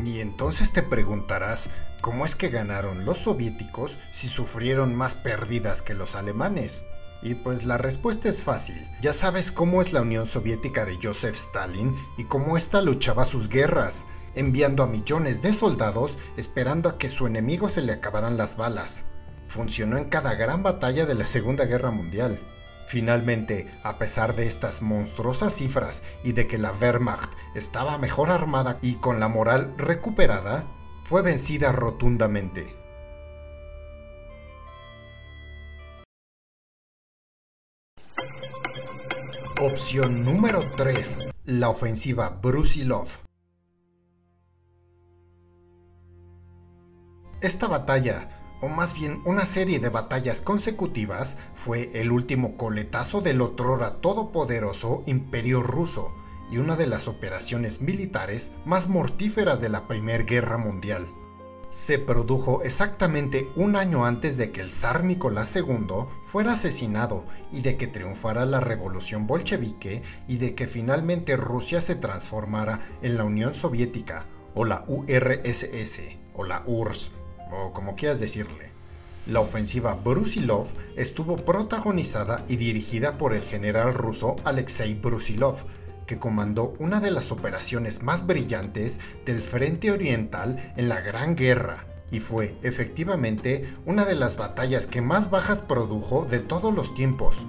Y 0.03 0.21
entonces 0.21 0.73
te 0.73 0.83
preguntarás, 0.83 1.71
¿cómo 2.01 2.25
es 2.25 2.35
que 2.35 2.49
ganaron 2.49 3.05
los 3.05 3.19
soviéticos 3.19 3.99
si 4.11 4.29
sufrieron 4.29 4.95
más 4.95 5.15
pérdidas 5.15 5.83
que 5.83 5.95
los 5.95 6.15
alemanes? 6.15 6.87
Y 7.23 7.37
pues 7.37 7.65
la 7.65 7.79
respuesta 7.79 8.29
es 8.29 8.43
fácil. 8.43 8.91
Ya 9.01 9.13
sabes 9.13 9.51
cómo 9.51 9.81
es 9.81 9.93
la 9.93 10.03
Unión 10.03 10.27
Soviética 10.27 10.85
de 10.85 10.99
Joseph 11.03 11.37
Stalin 11.37 11.95
y 12.19 12.25
cómo 12.25 12.59
ésta 12.59 12.83
luchaba 12.83 13.25
sus 13.25 13.49
guerras, 13.49 14.07
enviando 14.35 14.83
a 14.83 14.87
millones 14.87 15.41
de 15.41 15.53
soldados 15.53 16.19
esperando 16.37 16.89
a 16.89 16.99
que 16.99 17.09
su 17.09 17.27
enemigo 17.27 17.69
se 17.69 17.83
le 17.83 17.93
acabaran 17.93 18.37
las 18.37 18.57
balas. 18.57 19.07
Funcionó 19.49 19.97
en 19.97 20.05
cada 20.07 20.35
gran 20.35 20.63
batalla 20.63 21.07
de 21.07 21.15
la 21.15 21.27
Segunda 21.27 21.65
Guerra 21.65 21.91
Mundial. 21.91 22.41
Finalmente, 22.87 23.67
a 23.83 23.99
pesar 23.99 24.37
de 24.37 24.47
estas 24.47 24.83
monstruosas 24.83 25.55
cifras 25.55 26.03
y 26.23 26.33
de 26.33 26.47
que 26.47 26.59
la 26.59 26.73
Wehrmacht 26.73 27.33
estaba 27.55 27.99
mejor 27.99 28.31
armada 28.31 28.79
y 28.83 28.97
con 28.97 29.21
la 29.21 29.29
moral 29.29 29.75
recuperada, 29.79 30.65
fue 31.05 31.23
vencida 31.23 31.73
rotundamente. 31.73 32.77
Opción 39.61 40.25
número 40.25 40.73
3. 40.77 41.21
La 41.45 41.69
ofensiva 41.71 42.29
Brusilov. 42.29 43.09
Esta 47.41 47.69
batalla 47.69 48.44
o 48.65 48.69
más 48.69 48.95
bien 48.95 49.21
una 49.27 49.45
serie 49.45 49.79
de 49.79 49.91
batallas 49.91 50.41
consecutivas, 50.41 51.37
fue 51.53 51.91
el 51.93 52.11
último 52.11 52.57
coletazo 52.57 53.21
del 53.21 53.43
otrora 53.43 54.01
todopoderoso 54.01 55.03
imperio 55.05 55.63
ruso 55.63 56.15
y 56.51 56.57
una 56.57 56.75
de 56.75 56.87
las 56.87 57.07
operaciones 57.07 57.83
militares 57.83 58.53
más 58.65 58.89
mortíferas 58.89 59.61
de 59.61 59.69
la 59.69 59.87
Primera 59.87 60.25
Guerra 60.25 60.57
Mundial. 60.57 61.13
Se 61.69 61.99
produjo 61.99 62.63
exactamente 62.63 63.51
un 63.55 63.77
año 63.77 64.07
antes 64.07 64.39
de 64.39 64.51
que 64.51 64.63
el 64.63 64.73
zar 64.73 65.05
Nicolás 65.05 65.55
II 65.55 66.07
fuera 66.23 66.53
asesinado 66.53 67.27
y 67.53 67.61
de 67.61 67.77
que 67.77 67.87
triunfara 67.87 68.47
la 68.47 68.61
revolución 68.61 69.27
bolchevique 69.27 70.03
y 70.27 70.39
de 70.39 70.55
que 70.55 70.67
finalmente 70.67 71.37
Rusia 71.37 71.83
se 71.83 71.97
transformara 71.97 72.81
en 73.03 73.19
la 73.19 73.25
Unión 73.25 73.53
Soviética 73.53 74.27
o 74.55 74.65
la 74.65 74.87
URSS 74.89 76.17
o 76.33 76.45
la 76.45 76.63
URSS 76.65 77.24
o 77.55 77.73
como 77.73 77.97
quieras 77.97 78.21
decirle. 78.21 78.73
La 79.27 79.41
ofensiva 79.41 79.95
Brusilov 79.95 80.67
estuvo 80.97 81.37
protagonizada 81.37 82.45
y 82.47 82.57
dirigida 82.57 83.17
por 83.17 83.35
el 83.35 83.43
general 83.43 83.95
ruso 83.95 84.37
Alexei 84.45 84.95
Brusilov, 84.95 85.65
que 86.07 86.19
comandó 86.19 86.75
una 86.79 87.01
de 87.01 87.11
las 87.11 87.33
operaciones 87.33 88.03
más 88.03 88.27
brillantes 88.27 89.01
del 89.25 89.41
Frente 89.41 89.91
Oriental 89.91 90.75
en 90.77 90.91
la 90.91 91.01
Gran 91.01 91.37
Guerra, 91.37 91.87
y 92.11 92.21
fue 92.21 92.55
efectivamente 92.63 93.65
una 93.87 94.05
de 94.05 94.15
las 94.15 94.37
batallas 94.37 94.87
que 94.87 95.01
más 95.01 95.31
bajas 95.31 95.63
produjo 95.63 96.27
de 96.27 96.41
todos 96.41 96.75
los 96.75 96.95
tiempos. 96.95 97.47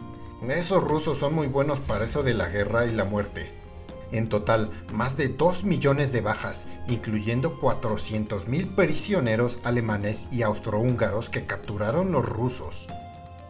Esos 0.50 0.83
rusos 0.83 1.17
son 1.17 1.33
muy 1.33 1.47
buenos 1.47 1.81
para 1.81 2.05
eso 2.05 2.24
de 2.24 2.35
la 2.35 2.47
guerra 2.47 2.85
y 2.85 2.93
la 2.93 3.03
muerte. 3.03 3.64
En 4.12 4.29
total, 4.29 4.71
más 4.91 5.17
de 5.17 5.29
2 5.29 5.63
millones 5.63 6.12
de 6.12 6.21
bajas, 6.21 6.67
incluyendo 6.88 7.59
400.000 7.59 8.75
prisioneros 8.75 9.59
alemanes 9.63 10.27
y 10.31 10.43
austrohúngaros 10.43 11.29
que 11.29 11.45
capturaron 11.45 12.12
los 12.12 12.25
rusos. 12.25 12.88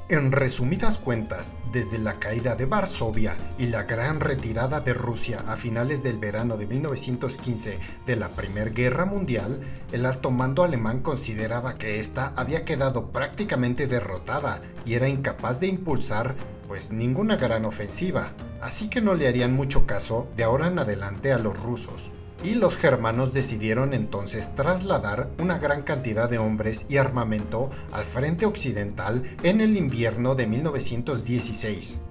En 0.08 0.32
resumidas 0.32 1.00
cuentas, 1.00 1.56
desde 1.72 1.98
la 1.98 2.20
caída 2.20 2.56
de 2.56 2.68
Varsovia 2.68 3.36
y 3.58 3.66
la 3.66 3.84
gran 3.84 4.20
retirada 4.20 4.80
de 4.80 4.94
Rusia 4.94 5.44
a 5.48 5.58
finales 5.58 6.04
del 6.04 6.20
verano 6.20 6.58
de 6.58 6.68
1915 6.68 7.80
de 8.06 8.16
la 8.16 8.30
Primera 8.30 8.70
Guerra 8.70 9.06
Mundial, 9.06 9.62
el 9.92 10.06
alto 10.06 10.30
mando 10.30 10.64
alemán 10.64 11.00
consideraba 11.00 11.80
que 11.80 12.00
ésta 12.00 12.34
había 12.36 12.66
quedado 12.66 13.12
prácticamente 13.12 13.88
derrotada 13.88 14.62
y 14.86 14.94
era 14.94 15.10
incapaz 15.10 15.60
de 15.60 15.68
impulsar 15.70 16.36
pues 16.68 16.92
ninguna 16.92 17.36
gran 17.36 17.66
ofensiva, 17.66 18.34
así 18.62 18.90
que 18.90 19.02
no 19.02 19.14
le 19.14 19.28
harían 19.28 19.54
mucho 19.54 19.86
caso 19.86 20.28
de 20.36 20.44
ahora 20.44 20.68
en 20.68 20.80
adelante 20.80 21.32
a 21.32 21.40
los 21.40 21.60
rusos 21.62 22.14
y 22.44 22.56
los 22.56 22.78
germanos 22.78 23.34
decidieron 23.34 23.94
entonces 23.94 24.54
trasladar 24.54 25.30
una 25.40 25.58
gran 25.58 25.82
cantidad 25.82 26.30
de 26.30 26.38
hombres 26.38 26.86
y 26.90 26.98
armamento 26.98 27.70
al 27.92 28.06
frente 28.06 28.46
occidental 28.46 29.24
en 29.44 29.62
el 29.62 29.78
invierno 29.78 30.36
de 30.36 30.48
1916. 30.48 32.02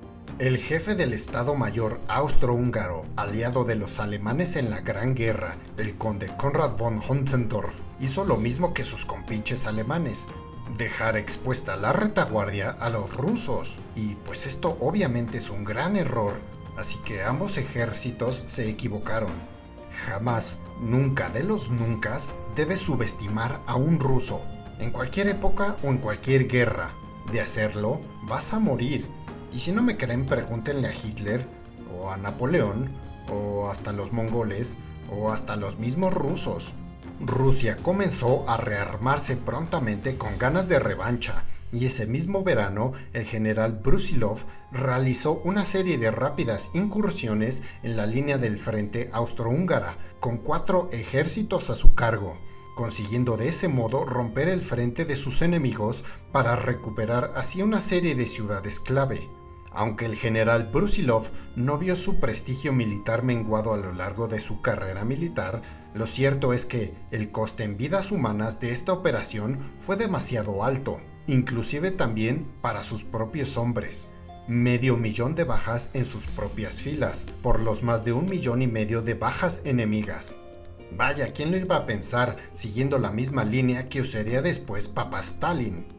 El 0.41 0.59
jefe 0.59 0.97
del 0.97 1.13
Estado 1.13 1.55
Mayor 1.55 2.01
austrohúngaro, 2.09 3.05
aliado 3.15 3.63
de 3.63 3.77
los 3.77 4.01
alemanes 4.01 4.57
en 4.57 4.69
la 4.69 4.81
Gran 4.81 5.15
Guerra, 5.15 5.55
el 5.79 5.95
conde 5.97 6.33
Konrad 6.37 6.77
von 6.77 6.99
Hotzendorf, 6.99 7.73
hizo 8.01 8.25
lo 8.25 8.37
mismo 8.37 8.75
que 8.75 8.83
sus 8.83 9.05
compinches 9.05 9.67
alemanes, 9.67 10.27
dejar 10.77 11.17
expuesta 11.17 11.77
la 11.77 11.93
retaguardia 11.93 12.71
a 12.71 12.91
los 12.91 13.17
rusos. 13.17 13.79
Y 13.95 14.15
pues 14.17 14.47
esto 14.47 14.77
obviamente 14.81 15.39
es 15.39 15.51
un 15.51 15.65
gran 15.65 15.97
error, 15.97 16.35
así 16.77 16.99
que 17.05 17.23
ambos 17.23 17.57
ejércitos 17.57 18.43
se 18.47 18.69
equivocaron. 18.69 19.33
Jamás, 20.07 20.59
nunca 20.81 21.31
de 21.31 21.45
los 21.45 21.71
nunca, 21.71 22.19
debes 22.57 22.81
subestimar 22.81 23.63
a 23.67 23.77
un 23.77 24.01
ruso, 24.01 24.43
en 24.79 24.91
cualquier 24.91 25.29
época 25.29 25.77
o 25.83 25.89
en 25.89 25.99
cualquier 25.99 26.49
guerra. 26.49 26.91
De 27.31 27.41
hacerlo, 27.41 28.01
vas 28.25 28.53
a 28.53 28.59
morir. 28.59 29.09
Y 29.53 29.61
si 29.61 29.73
no 29.73 29.83
me 29.83 29.97
creen, 29.97 30.27
pregúntenle 30.27 30.89
a 30.89 30.93
Hitler, 30.93 31.47
o 31.97 32.11
a 32.11 32.17
Napoleón, 32.17 32.93
o 33.31 33.71
hasta 33.71 33.93
los 33.93 34.13
mongoles, 34.13 34.77
o 35.11 35.31
hasta 35.31 35.57
los 35.57 35.79
mismos 35.79 36.13
rusos. 36.13 36.75
Rusia 37.21 37.79
comenzó 37.83 38.49
a 38.49 38.57
rearmarse 38.57 39.37
prontamente 39.37 40.17
con 40.17 40.37
ganas 40.37 40.69
de 40.69 40.79
revancha 40.79 41.45
y 41.73 41.87
ese 41.87 42.07
mismo 42.07 42.43
verano 42.43 42.93
el 43.13 43.25
general 43.25 43.81
Brusilov 43.83 44.39
realizó 44.73 45.41
una 45.45 45.65
serie 45.65 45.99
de 45.99 46.11
rápidas 46.11 46.71
incursiones 46.75 47.63
en 47.83 47.97
la 47.97 48.07
línea 48.07 48.39
del 48.39 48.59
frente 48.59 49.11
austrohúngara 49.13 49.97
con 50.21 50.39
cuatro 50.39 50.89
ejércitos 50.93 51.71
a 51.71 51.77
su 51.77 51.95
cargo, 51.95 52.39
consiguiendo 52.75 53.37
de 53.37 53.49
ese 53.49 53.69
modo 53.69 54.05
romper 54.05 54.49
el 54.49 54.61
frente 54.61 55.05
de 55.05 55.17
sus 55.17 55.43
enemigos 55.43 56.05
para 56.33 56.57
recuperar 56.57 57.33
así 57.37 57.63
una 57.63 57.81
serie 57.81 58.15
de 58.15 58.27
ciudades 58.27 58.81
clave. 58.81 59.29
Aunque 59.75 60.07
el 60.07 60.15
general 60.15 60.71
Brusilov 60.73 61.31
no 61.57 61.79
vio 61.79 61.97
su 61.97 62.21
prestigio 62.21 62.73
militar 62.73 63.25
menguado 63.25 63.75
a 63.75 63.77
lo 63.77 63.93
largo 63.93 64.29
de 64.29 64.41
su 64.41 64.61
carrera 64.61 65.05
militar, 65.05 65.63
lo 65.95 66.07
cierto 66.07 66.53
es 66.53 66.65
que 66.65 66.95
el 67.11 67.33
coste 67.33 67.65
en 67.65 67.77
vidas 67.77 68.13
humanas 68.13 68.61
de 68.61 68.71
esta 68.71 68.93
operación 68.93 69.59
fue 69.81 69.97
demasiado 69.97 70.63
alto, 70.63 71.01
inclusive 71.27 71.91
también 71.91 72.47
para 72.63 72.85
sus 72.85 73.03
propios 73.03 73.57
hombres. 73.57 74.11
Medio 74.47 74.97
millón 74.97 75.35
de 75.35 75.43
bajas 75.43 75.91
en 75.93 76.05
sus 76.05 76.27
propias 76.27 76.83
filas, 76.83 77.27
por 77.43 77.61
los 77.61 77.83
más 77.83 78.05
de 78.05 78.13
un 78.13 78.29
millón 78.29 78.63
y 78.63 78.69
medio 78.69 79.03
de 79.03 79.15
bajas 79.15 79.63
enemigas. 79.65 80.39
Vaya, 80.93 81.33
¿quién 81.33 81.51
lo 81.51 81.57
iba 81.57 81.77
a 81.77 81.87
pensar 81.87 82.37
siguiendo 82.53 82.99
la 82.99 83.11
misma 83.11 83.45
línea 83.45 83.89
que 83.89 84.03
usaría 84.03 84.43
después 84.43 84.87
Papa 84.87 85.19
Stalin? 85.19 85.94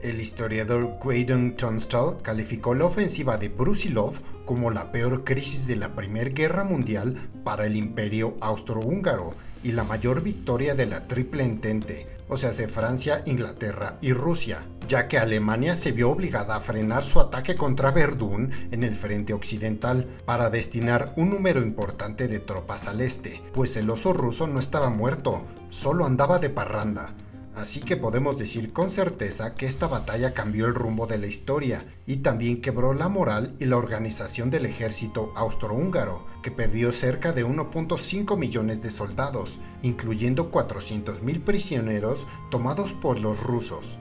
El 0.00 0.20
historiador 0.20 0.96
Graydon 1.02 1.56
Tunstall 1.56 2.18
calificó 2.22 2.72
la 2.72 2.84
ofensiva 2.84 3.36
de 3.36 3.48
Brusilov 3.48 4.14
como 4.44 4.70
la 4.70 4.92
peor 4.92 5.24
crisis 5.24 5.66
de 5.66 5.74
la 5.74 5.96
Primera 5.96 6.30
Guerra 6.30 6.62
Mundial 6.62 7.16
para 7.42 7.66
el 7.66 7.74
Imperio 7.74 8.36
Austrohúngaro 8.40 9.34
y 9.64 9.72
la 9.72 9.82
mayor 9.82 10.22
victoria 10.22 10.76
de 10.76 10.86
la 10.86 11.08
Triple 11.08 11.42
Entente, 11.42 12.06
o 12.28 12.36
sea, 12.36 12.52
de 12.52 12.68
Francia, 12.68 13.22
Inglaterra 13.26 13.98
y 14.00 14.12
Rusia, 14.12 14.64
ya 14.86 15.08
que 15.08 15.18
Alemania 15.18 15.74
se 15.74 15.90
vio 15.90 16.10
obligada 16.10 16.54
a 16.54 16.60
frenar 16.60 17.02
su 17.02 17.18
ataque 17.18 17.56
contra 17.56 17.90
Verdún 17.90 18.52
en 18.70 18.84
el 18.84 18.94
frente 18.94 19.32
occidental 19.32 20.06
para 20.24 20.48
destinar 20.48 21.12
un 21.16 21.30
número 21.30 21.60
importante 21.60 22.28
de 22.28 22.38
tropas 22.38 22.86
al 22.86 23.00
este, 23.00 23.42
pues 23.52 23.76
el 23.76 23.90
oso 23.90 24.12
ruso 24.12 24.46
no 24.46 24.60
estaba 24.60 24.90
muerto, 24.90 25.42
solo 25.70 26.06
andaba 26.06 26.38
de 26.38 26.50
parranda. 26.50 27.16
Así 27.58 27.80
que 27.80 27.96
podemos 27.96 28.38
decir 28.38 28.72
con 28.72 28.88
certeza 28.88 29.56
que 29.56 29.66
esta 29.66 29.88
batalla 29.88 30.32
cambió 30.32 30.66
el 30.66 30.76
rumbo 30.76 31.08
de 31.08 31.18
la 31.18 31.26
historia 31.26 31.92
y 32.06 32.18
también 32.18 32.60
quebró 32.60 32.94
la 32.94 33.08
moral 33.08 33.56
y 33.58 33.64
la 33.64 33.78
organización 33.78 34.48
del 34.48 34.64
ejército 34.64 35.32
austrohúngaro, 35.34 36.24
que 36.40 36.52
perdió 36.52 36.92
cerca 36.92 37.32
de 37.32 37.44
1.5 37.44 38.36
millones 38.38 38.80
de 38.80 38.92
soldados, 38.92 39.58
incluyendo 39.82 40.52
400.000 40.52 41.42
prisioneros 41.42 42.28
tomados 42.48 42.92
por 42.92 43.18
los 43.18 43.42
rusos. 43.42 43.98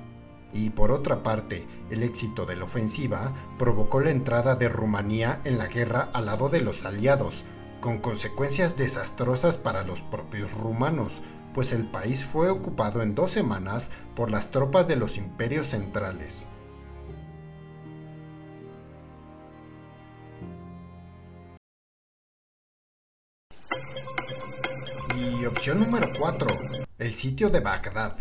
Y 0.53 0.69
por 0.69 0.91
otra 0.91 1.23
parte, 1.23 1.65
el 1.89 2.03
éxito 2.03 2.45
de 2.45 2.57
la 2.57 2.65
ofensiva 2.65 3.33
provocó 3.57 4.01
la 4.01 4.11
entrada 4.11 4.55
de 4.55 4.69
Rumanía 4.69 5.41
en 5.45 5.57
la 5.57 5.65
guerra 5.65 6.11
al 6.13 6.27
lado 6.27 6.49
de 6.49 6.61
los 6.61 6.85
aliados, 6.85 7.43
con 7.81 7.99
consecuencias 7.99 8.77
desastrosas 8.77 9.57
para 9.57 9.83
los 9.83 10.01
propios 10.01 10.51
rumanos, 10.51 11.21
pues 11.57 11.73
el 11.73 11.87
país 11.87 12.23
fue 12.23 12.51
ocupado 12.51 13.01
en 13.01 13.15
dos 13.15 13.31
semanas 13.31 13.89
por 14.15 14.29
las 14.29 14.51
tropas 14.51 14.87
de 14.87 14.95
los 14.95 15.17
imperios 15.17 15.65
centrales. 15.65 16.45
Y 25.15 25.45
opción 25.45 25.79
número 25.79 26.11
4, 26.19 26.47
el 26.99 27.15
sitio 27.15 27.49
de 27.49 27.59
Bagdad. 27.59 28.15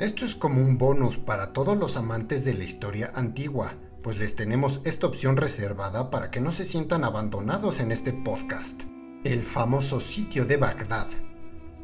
Esto 0.00 0.24
es 0.24 0.34
como 0.34 0.60
un 0.60 0.76
bonus 0.76 1.18
para 1.18 1.52
todos 1.52 1.76
los 1.76 1.96
amantes 1.96 2.44
de 2.44 2.54
la 2.54 2.64
historia 2.64 3.12
antigua, 3.14 3.74
pues 4.04 4.18
les 4.18 4.36
tenemos 4.36 4.82
esta 4.84 5.06
opción 5.06 5.38
reservada 5.38 6.10
para 6.10 6.30
que 6.30 6.42
no 6.42 6.50
se 6.50 6.66
sientan 6.66 7.04
abandonados 7.04 7.80
en 7.80 7.90
este 7.90 8.12
podcast. 8.12 8.82
El 9.24 9.42
famoso 9.42 9.98
sitio 9.98 10.44
de 10.44 10.58
Bagdad. 10.58 11.06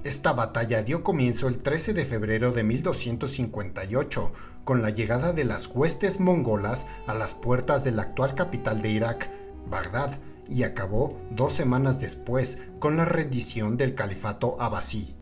Esta 0.04 0.34
batalla 0.34 0.82
dio 0.82 1.02
comienzo 1.02 1.48
el 1.48 1.60
13 1.60 1.94
de 1.94 2.04
febrero 2.04 2.52
de 2.52 2.62
1258, 2.62 4.32
con 4.64 4.82
la 4.82 4.90
llegada 4.90 5.32
de 5.32 5.44
las 5.44 5.68
huestes 5.68 6.20
mongolas 6.20 6.86
a 7.06 7.14
las 7.14 7.32
puertas 7.34 7.84
de 7.84 7.92
la 7.92 8.02
actual 8.02 8.34
capital 8.34 8.82
de 8.82 8.90
Irak, 8.90 9.30
Bagdad, 9.70 10.18
y 10.46 10.64
acabó 10.64 11.18
dos 11.30 11.54
semanas 11.54 12.00
después 12.00 12.58
con 12.80 12.98
la 12.98 13.06
rendición 13.06 13.78
del 13.78 13.94
califato 13.94 14.60
abasí. 14.60 15.16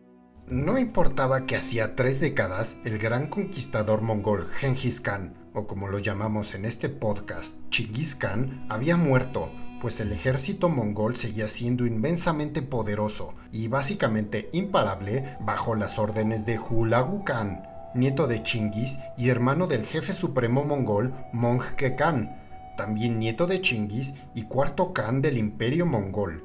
No 0.47 0.77
importaba 0.77 1.45
que 1.45 1.55
hacía 1.55 1.95
tres 1.95 2.19
décadas 2.19 2.75
el 2.83 2.97
gran 2.97 3.27
conquistador 3.27 4.01
mongol 4.01 4.47
Genghis 4.47 4.99
Khan 4.99 5.38
o 5.53 5.67
como 5.67 5.87
lo 5.87 5.99
llamamos 5.99 6.53
en 6.53 6.65
este 6.65 6.89
podcast, 6.89 7.57
Chinggis 7.69 8.15
Khan, 8.15 8.65
había 8.69 8.97
muerto, 8.97 9.51
pues 9.81 9.99
el 9.99 10.11
ejército 10.11 10.69
mongol 10.69 11.15
seguía 11.15 11.47
siendo 11.47 11.85
inmensamente 11.85 12.61
poderoso 12.61 13.33
y 13.51 13.67
básicamente 13.67 14.49
imparable 14.51 15.37
bajo 15.41 15.75
las 15.75 15.97
órdenes 15.97 16.45
de 16.45 16.59
Hulagu 16.59 17.23
Khan, 17.23 17.63
nieto 17.95 18.27
de 18.27 18.43
Chinggis 18.43 18.99
y 19.17 19.29
hermano 19.29 19.67
del 19.67 19.85
jefe 19.85 20.13
supremo 20.13 20.65
mongol 20.65 21.13
Mongke 21.33 21.95
Khan, 21.95 22.75
también 22.77 23.19
nieto 23.19 23.47
de 23.47 23.61
Chinggis 23.61 24.13
y 24.35 24.43
cuarto 24.43 24.93
Khan 24.93 25.21
del 25.21 25.37
imperio 25.37 25.85
mongol. 25.85 26.43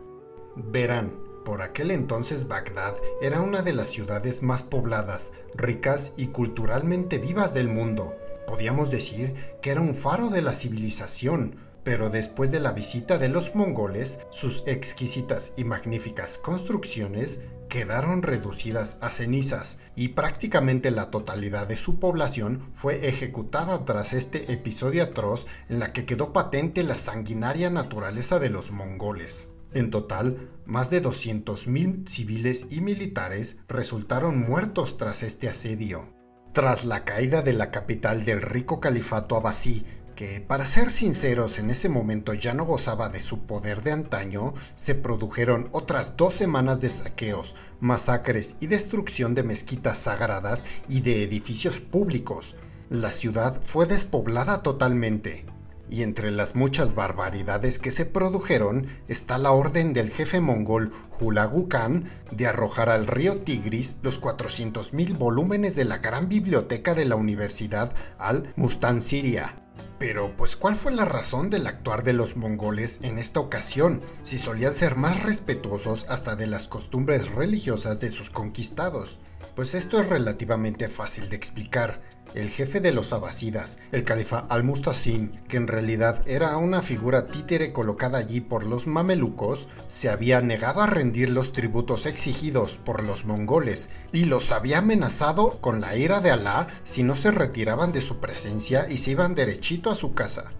Verán, 0.57 1.19
por 1.45 1.61
aquel 1.61 1.91
entonces 1.91 2.49
Bagdad 2.49 2.95
era 3.21 3.43
una 3.43 3.61
de 3.61 3.75
las 3.75 3.89
ciudades 3.89 4.43
más 4.43 4.63
pobladas, 4.63 5.33
ricas 5.55 6.13
y 6.17 6.29
culturalmente 6.29 7.19
vivas 7.19 7.53
del 7.53 7.69
mundo 7.69 8.15
Podíamos 8.47 8.91
decir 8.91 9.35
que 9.63 9.71
era 9.71 9.81
un 9.81 9.95
faro 9.95 10.29
de 10.29 10.43
la 10.43 10.55
civilización, 10.55 11.57
pero 11.83 12.11
después 12.11 12.51
de 12.51 12.61
la 12.61 12.73
visita 12.73 13.19
de 13.19 13.29
los 13.29 13.55
mongoles, 13.55 14.21
sus 14.31 14.65
exquisitas 14.67 15.53
y 15.57 15.65
magníficas 15.65 16.39
construcciones 16.39 17.41
quedaron 17.69 18.23
reducidas 18.23 18.99
a 19.01 19.11
cenizas 19.11 19.79
y 19.97 20.09
prácticamente 20.09 20.91
la 20.91 21.11
totalidad 21.11 21.67
de 21.67 21.77
su 21.77 21.99
población 21.99 22.63
fue 22.73 23.09
ejecutada 23.09 23.85
tras 23.85 24.13
este 24.13 24.53
episodio 24.53 25.03
atroz 25.03 25.47
en 25.69 25.81
la 25.81 25.93
que 25.93 26.07
quedó 26.07 26.33
patente 26.33 26.85
la 26.85 26.97
sanguinaria 26.97 27.71
naturaleza 27.71 28.39
de 28.39 28.51
los 28.51 28.71
mongoles. 28.71 29.49
En 29.73 29.91
total, 29.91 30.51
más 30.67 30.89
de 30.91 31.03
200.000 31.03 32.09
civiles 32.09 32.67
y 32.71 32.81
militares 32.81 33.57
resultaron 33.67 34.39
muertos 34.39 34.97
tras 34.97 35.25
este 35.25 35.49
asedio. 35.49 36.15
Tras 36.55 36.85
la 36.85 37.05
caída 37.05 37.43
de 37.43 37.53
la 37.53 37.73
capital 37.73 38.25
del 38.25 38.41
rico 38.41 38.79
califato 38.79 39.35
abasí, 39.35 39.85
que 40.15 40.41
para 40.41 40.67
ser 40.67 40.93
sinceros 40.93 41.59
en 41.59 41.69
ese 41.69 41.89
momento 41.89 42.33
ya 42.33 42.55
no 42.55 42.65
gozaba 42.65 43.09
de 43.09 43.21
su 43.21 43.41
poder 43.41 43.83
de 43.83 43.91
antaño, 43.91 44.55
se 44.77 44.95
produjeron 44.95 45.69
otras 45.73 46.17
dos 46.17 46.33
semanas 46.33 46.81
de 46.81 46.91
saqueos, 46.91 47.57
masacres 47.81 48.55
y 48.61 48.69
destrucción 48.69 49.35
de 49.35 49.43
mezquitas 49.43 49.99
sagradas 49.99 50.65
y 50.89 51.01
de 51.01 51.25
edificios 51.25 51.81
públicos. 51.81 52.55
La 52.89 53.11
ciudad 53.11 53.61
fue 53.61 53.87
despoblada 53.87 54.63
totalmente 54.63 55.47
y 55.91 56.03
entre 56.03 56.31
las 56.31 56.55
muchas 56.55 56.95
barbaridades 56.95 57.79
que 57.79 57.91
se 57.91 58.07
produjeron 58.07 58.87
está 59.09 59.39
la 59.39 59.53
orden 59.53 59.93
del 59.93 60.11
jefe 60.11 60.41
mongol 60.41 60.93
Hulagu 61.21 61.69
Khan 61.69 62.05
de 62.31 62.47
arrojar 62.47 62.89
al 62.89 63.07
río 63.07 63.39
Tigris 63.39 63.99
los 64.03 64.21
400.000 64.21 65.17
volúmenes 65.19 65.77
de 65.77 65.85
la 65.85 65.99
gran 65.99 66.29
biblioteca 66.29 66.95
de 66.95 67.05
la 67.05 67.17
Universidad 67.17 67.95
al-Mustanciria. 68.19 69.61
Pero, 69.99 70.37
pues, 70.37 70.57
¿cuál 70.57 70.75
fue 70.75 70.93
la 70.93 71.05
razón 71.05 71.51
del 71.51 71.67
actuar 71.67 72.03
de 72.03 72.13
los 72.13 72.37
mongoles 72.37 72.99
en 73.03 73.19
esta 73.19 73.41
ocasión, 73.41 74.03
si 74.23 74.39
solían 74.39 74.75
ser 74.75 74.97
más 74.97 75.23
respetuosos 75.23 76.07
hasta 76.09 76.35
de 76.37 76.47
las 76.47 76.67
costumbres 76.67 77.31
religiosas 77.31 78.01
de 78.01 78.11
sus 78.11 78.29
conquistados? 78.29 79.21
Pues 79.55 79.75
esto 79.77 80.01
es 80.01 80.09
relativamente 80.09 80.89
fácil 80.89 81.29
de 81.29 81.37
explicar 81.37 82.03
el 82.35 82.51
jefe 82.51 82.81
de 82.81 82.93
los 82.93 83.13
abasidas, 83.13 83.79
el 83.93 84.05
califa 84.05 84.39
al-Mustasim, 84.39 85.33
que 85.49 85.57
en 85.57 85.67
realidad 85.67 86.23
era 86.27 86.57
una 86.57 86.83
figura 86.83 87.29
títere 87.29 87.73
colocada 87.73 88.19
allí 88.19 88.41
por 88.41 88.65
los 88.65 88.87
mamelucos, 88.87 89.69
se 89.87 90.09
había 90.09 90.41
negado 90.41 90.83
a 90.83 90.87
rendir 90.87 91.31
los 91.31 91.53
tributos 91.53 92.07
exigidos 92.07 92.79
por 92.79 93.03
los 93.03 93.25
mongoles 93.25 93.89
y 94.13 94.25
los 94.27 94.53
había 94.53 94.79
amenazado 94.79 95.61
con 95.61 95.81
la 95.81 95.97
ira 95.97 96.21
de 96.21 96.31
Alá 96.31 96.67
si 96.83 97.03
no 97.03 97.17
se 97.17 97.31
retiraban 97.31 97.93
de 97.93 98.01
su 98.01 98.21
presencia 98.21 98.87
y 98.89 98.99
se 98.99 99.13
iban 99.13 99.35
derechito 99.35 99.91
a 99.91 99.95
su 99.95 100.15
casa. 100.15 100.53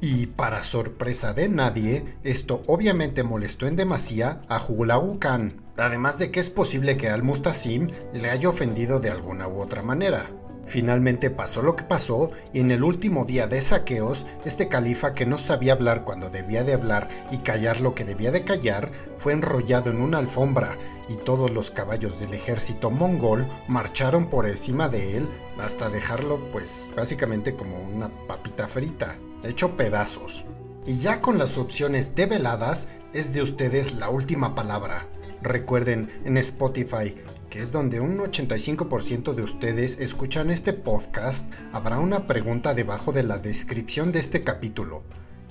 Y 0.00 0.26
para 0.26 0.62
sorpresa 0.62 1.32
de 1.32 1.48
nadie, 1.48 2.04
esto 2.22 2.62
obviamente 2.66 3.22
molestó 3.22 3.66
en 3.66 3.76
demasía 3.76 4.42
a 4.48 4.62
Hulagu 4.62 5.18
Khan, 5.18 5.62
además 5.78 6.18
de 6.18 6.30
que 6.30 6.40
es 6.40 6.50
posible 6.50 6.96
que 6.96 7.08
al-Mustasim 7.08 7.88
le 8.12 8.30
haya 8.30 8.48
ofendido 8.48 9.00
de 9.00 9.10
alguna 9.10 9.48
u 9.48 9.58
otra 9.58 9.82
manera. 9.82 10.26
Finalmente 10.66 11.30
pasó 11.30 11.62
lo 11.62 11.76
que 11.76 11.84
pasó 11.84 12.32
y 12.52 12.60
en 12.60 12.72
el 12.72 12.82
último 12.82 13.24
día 13.24 13.46
de 13.46 13.60
saqueos, 13.60 14.26
este 14.44 14.68
califa 14.68 15.14
que 15.14 15.24
no 15.24 15.38
sabía 15.38 15.74
hablar 15.74 16.04
cuando 16.04 16.28
debía 16.28 16.64
de 16.64 16.74
hablar 16.74 17.08
y 17.30 17.38
callar 17.38 17.80
lo 17.80 17.94
que 17.94 18.04
debía 18.04 18.32
de 18.32 18.42
callar, 18.42 18.90
fue 19.16 19.32
enrollado 19.32 19.90
en 19.90 20.00
una 20.00 20.18
alfombra 20.18 20.76
y 21.08 21.14
todos 21.16 21.52
los 21.52 21.70
caballos 21.70 22.18
del 22.18 22.34
ejército 22.34 22.90
mongol 22.90 23.46
marcharon 23.68 24.28
por 24.28 24.46
encima 24.46 24.88
de 24.88 25.18
él 25.18 25.28
hasta 25.58 25.88
dejarlo 25.88 26.40
pues 26.50 26.88
básicamente 26.96 27.54
como 27.54 27.78
una 27.78 28.08
papita 28.26 28.66
frita, 28.66 29.16
hecho 29.44 29.76
pedazos. 29.76 30.44
Y 30.84 30.98
ya 30.98 31.20
con 31.20 31.38
las 31.38 31.58
opciones 31.58 32.14
develadas, 32.14 32.88
es 33.12 33.32
de 33.32 33.42
ustedes 33.42 33.96
la 33.96 34.08
última 34.08 34.54
palabra. 34.54 35.08
Recuerden 35.42 36.08
en 36.24 36.36
Spotify 36.36 37.14
es 37.56 37.72
donde 37.72 38.00
un 38.00 38.18
85% 38.18 39.34
de 39.34 39.42
ustedes 39.42 39.98
escuchan 39.98 40.50
este 40.50 40.72
podcast, 40.72 41.52
habrá 41.72 41.98
una 41.98 42.26
pregunta 42.26 42.74
debajo 42.74 43.12
de 43.12 43.22
la 43.22 43.38
descripción 43.38 44.12
de 44.12 44.18
este 44.18 44.44
capítulo, 44.44 45.02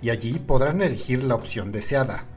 y 0.01 0.09
allí 0.09 0.39
podrán 0.39 0.81
elegir 0.81 1.23
la 1.23 1.35
opción 1.35 1.71
deseada. 1.71 2.27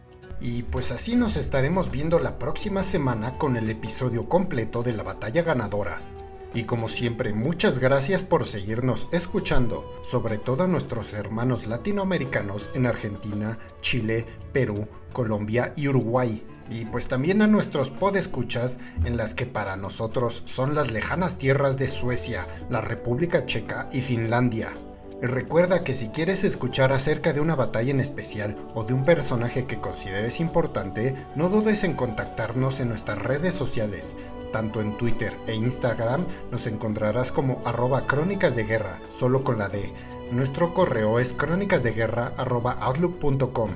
Y 0.41 0.63
pues 0.63 0.93
así 0.93 1.17
nos 1.17 1.37
estaremos 1.37 1.91
viendo 1.91 2.19
la 2.19 2.39
próxima 2.39 2.83
semana 2.83 3.37
con 3.37 3.57
el 3.57 3.69
episodio 3.71 4.29
completo 4.29 4.83
de 4.83 4.93
la 4.93 5.03
batalla 5.03 5.43
ganadora. 5.43 6.18
Y 6.55 6.65
como 6.65 6.89
siempre, 6.89 7.33
muchas 7.33 7.79
gracias 7.79 8.25
por 8.25 8.47
seguirnos 8.47 9.09
escuchando, 9.13 10.01
sobre 10.03 10.39
todo 10.39 10.65
a 10.65 10.67
nuestros 10.67 11.13
hermanos 11.13 11.67
latinoamericanos 11.67 12.71
en 12.75 12.87
Argentina, 12.87 13.59
Chile, 13.81 14.25
Perú, 14.53 14.89
Colombia 15.13 15.73
y 15.77 15.89
Uruguay. 15.89 16.43
Y 16.71 16.87
pues 16.87 17.09
también 17.09 17.43
a 17.43 17.47
nuestros 17.47 17.91
podescuchas 17.91 18.79
en 19.05 19.17
las 19.17 19.35
que 19.35 19.47
para 19.47 19.77
nosotros 19.77 20.43
son 20.47 20.75
las 20.75 20.91
lejanas 20.91 21.39
tierras 21.39 21.77
de 21.77 21.89
Suecia, 21.89 22.47
la 22.69 22.81
República 22.81 23.45
Checa 23.47 23.89
y 23.93 24.01
Finlandia. 24.01 24.73
Recuerda 25.21 25.83
que 25.83 25.95
si 25.95 26.09
quieres 26.11 26.45
escuchar 26.45 26.93
acerca 26.93 27.33
de 27.33 27.41
una 27.41 27.57
batalla 27.57 27.91
en 27.91 27.99
especial 27.99 28.57
o 28.75 28.85
de 28.85 28.95
un 28.95 29.05
personaje 29.05 29.67
que 29.67 29.81
consideres 29.81 30.39
importante, 30.39 31.15
no 31.35 31.49
dudes 31.49 31.83
en 31.83 31.95
contactarnos 31.95 32.79
en 32.79 32.89
nuestras 32.89 33.19
redes 33.19 33.55
sociales. 33.55 34.15
Tanto 34.53 34.81
en 34.81 34.97
Twitter 34.97 35.37
e 35.47 35.55
Instagram 35.55 36.27
nos 36.51 36.67
encontrarás 36.67 37.31
como 37.33 37.61
arroba 37.65 38.07
crónicas 38.07 38.57
de 38.57 38.65
guerra, 38.65 39.01
solo 39.09 39.45
con 39.45 39.59
la 39.59 39.69
D. 39.69 39.93
Nuestro 40.31 40.73
correo 40.75 41.19
es 41.19 41.35
crónicasdeguerra.outlook.com 41.35 43.71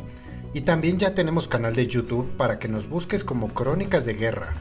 y 0.55 0.63
también 0.63 0.99
ya 0.99 1.15
tenemos 1.15 1.47
canal 1.49 1.75
de 1.75 1.87
YouTube 1.87 2.31
para 2.37 2.59
que 2.59 2.69
nos 2.69 2.89
busques 2.89 3.25
como 3.25 3.55
Crónicas 3.55 4.05
de 4.05 4.15
Guerra. 4.15 4.61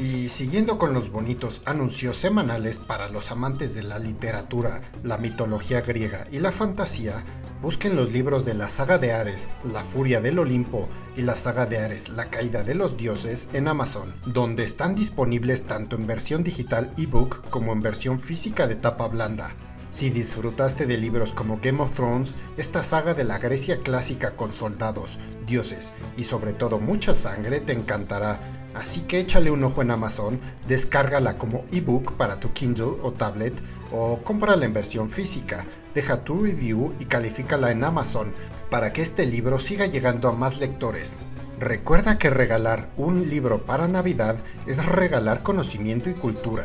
Y 0.00 0.30
siguiendo 0.30 0.78
con 0.78 0.94
los 0.94 1.10
bonitos 1.10 1.60
anuncios 1.66 2.16
semanales 2.16 2.78
para 2.78 3.10
los 3.10 3.30
amantes 3.30 3.74
de 3.74 3.82
la 3.82 3.98
literatura, 3.98 4.80
la 5.02 5.18
mitología 5.18 5.82
griega 5.82 6.26
y 6.32 6.38
la 6.38 6.52
fantasía, 6.52 7.22
busquen 7.60 7.96
los 7.96 8.10
libros 8.10 8.46
de 8.46 8.54
la 8.54 8.70
saga 8.70 8.96
de 8.96 9.12
Ares, 9.12 9.50
La 9.62 9.84
Furia 9.84 10.22
del 10.22 10.38
Olimpo 10.38 10.88
y 11.18 11.20
la 11.20 11.36
saga 11.36 11.66
de 11.66 11.80
Ares, 11.80 12.08
La 12.08 12.30
Caída 12.30 12.62
de 12.62 12.74
los 12.74 12.96
Dioses 12.96 13.50
en 13.52 13.68
Amazon, 13.68 14.14
donde 14.24 14.64
están 14.64 14.94
disponibles 14.94 15.64
tanto 15.64 15.96
en 15.96 16.06
versión 16.06 16.44
digital 16.44 16.94
ebook 16.96 17.50
como 17.50 17.72
en 17.72 17.82
versión 17.82 18.18
física 18.18 18.66
de 18.66 18.76
tapa 18.76 19.06
blanda. 19.06 19.54
Si 19.90 20.08
disfrutaste 20.08 20.86
de 20.86 20.96
libros 20.96 21.34
como 21.34 21.58
Game 21.60 21.82
of 21.82 21.90
Thrones, 21.90 22.38
esta 22.56 22.82
saga 22.82 23.12
de 23.12 23.24
la 23.24 23.38
Grecia 23.38 23.80
clásica 23.80 24.34
con 24.34 24.50
soldados, 24.50 25.18
dioses 25.46 25.92
y 26.16 26.24
sobre 26.24 26.54
todo 26.54 26.78
mucha 26.78 27.12
sangre 27.12 27.60
te 27.60 27.74
encantará 27.74 28.59
Así 28.74 29.02
que 29.02 29.18
échale 29.18 29.50
un 29.50 29.64
ojo 29.64 29.82
en 29.82 29.90
Amazon, 29.90 30.40
descárgala 30.68 31.36
como 31.36 31.64
ebook 31.72 32.12
para 32.12 32.38
tu 32.38 32.52
Kindle 32.52 32.98
o 33.02 33.12
tablet 33.12 33.60
o 33.92 34.18
cómprala 34.22 34.64
en 34.64 34.72
versión 34.72 35.10
física. 35.10 35.66
Deja 35.94 36.22
tu 36.22 36.42
review 36.42 36.94
y 37.00 37.06
califícala 37.06 37.70
en 37.70 37.82
Amazon 37.82 38.32
para 38.70 38.92
que 38.92 39.02
este 39.02 39.26
libro 39.26 39.58
siga 39.58 39.86
llegando 39.86 40.28
a 40.28 40.32
más 40.32 40.60
lectores. 40.60 41.18
Recuerda 41.58 42.16
que 42.16 42.30
regalar 42.30 42.88
un 42.96 43.28
libro 43.28 43.66
para 43.66 43.88
Navidad 43.88 44.36
es 44.66 44.86
regalar 44.86 45.42
conocimiento 45.42 46.08
y 46.08 46.14
cultura. 46.14 46.64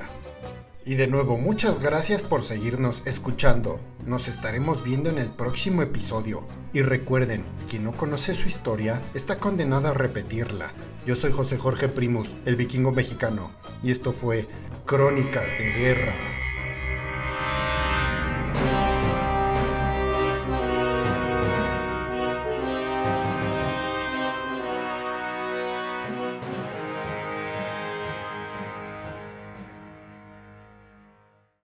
Y 0.85 0.95
de 0.95 1.07
nuevo, 1.07 1.35
muchas 1.37 1.79
gracias 1.79 2.21
por 2.21 2.43
seguirnos 2.43 3.01
escuchando. 3.05 3.79
Nos 4.05 4.27
estaremos 4.27 4.83
viendo 4.83 5.09
en 5.09 5.17
el 5.17 5.29
próximo 5.29 5.81
episodio. 5.81 6.47
Y 6.73 6.83
recuerden, 6.83 7.43
quien 7.67 7.83
no 7.83 7.97
conoce 7.97 8.35
su 8.35 8.47
historia 8.47 9.01
está 9.15 9.39
condenado 9.39 9.87
a 9.87 9.93
repetirla. 9.95 10.71
Yo 11.05 11.13
soy 11.13 11.31
José 11.31 11.59
Jorge 11.59 11.87
Primus, 11.87 12.35
el 12.45 12.55
vikingo 12.55 12.91
mexicano, 12.91 13.51
y 13.83 13.91
esto 13.91 14.11
fue 14.11 14.47
Crónicas 14.85 15.51
de 15.59 15.69
Guerra. 15.69 16.15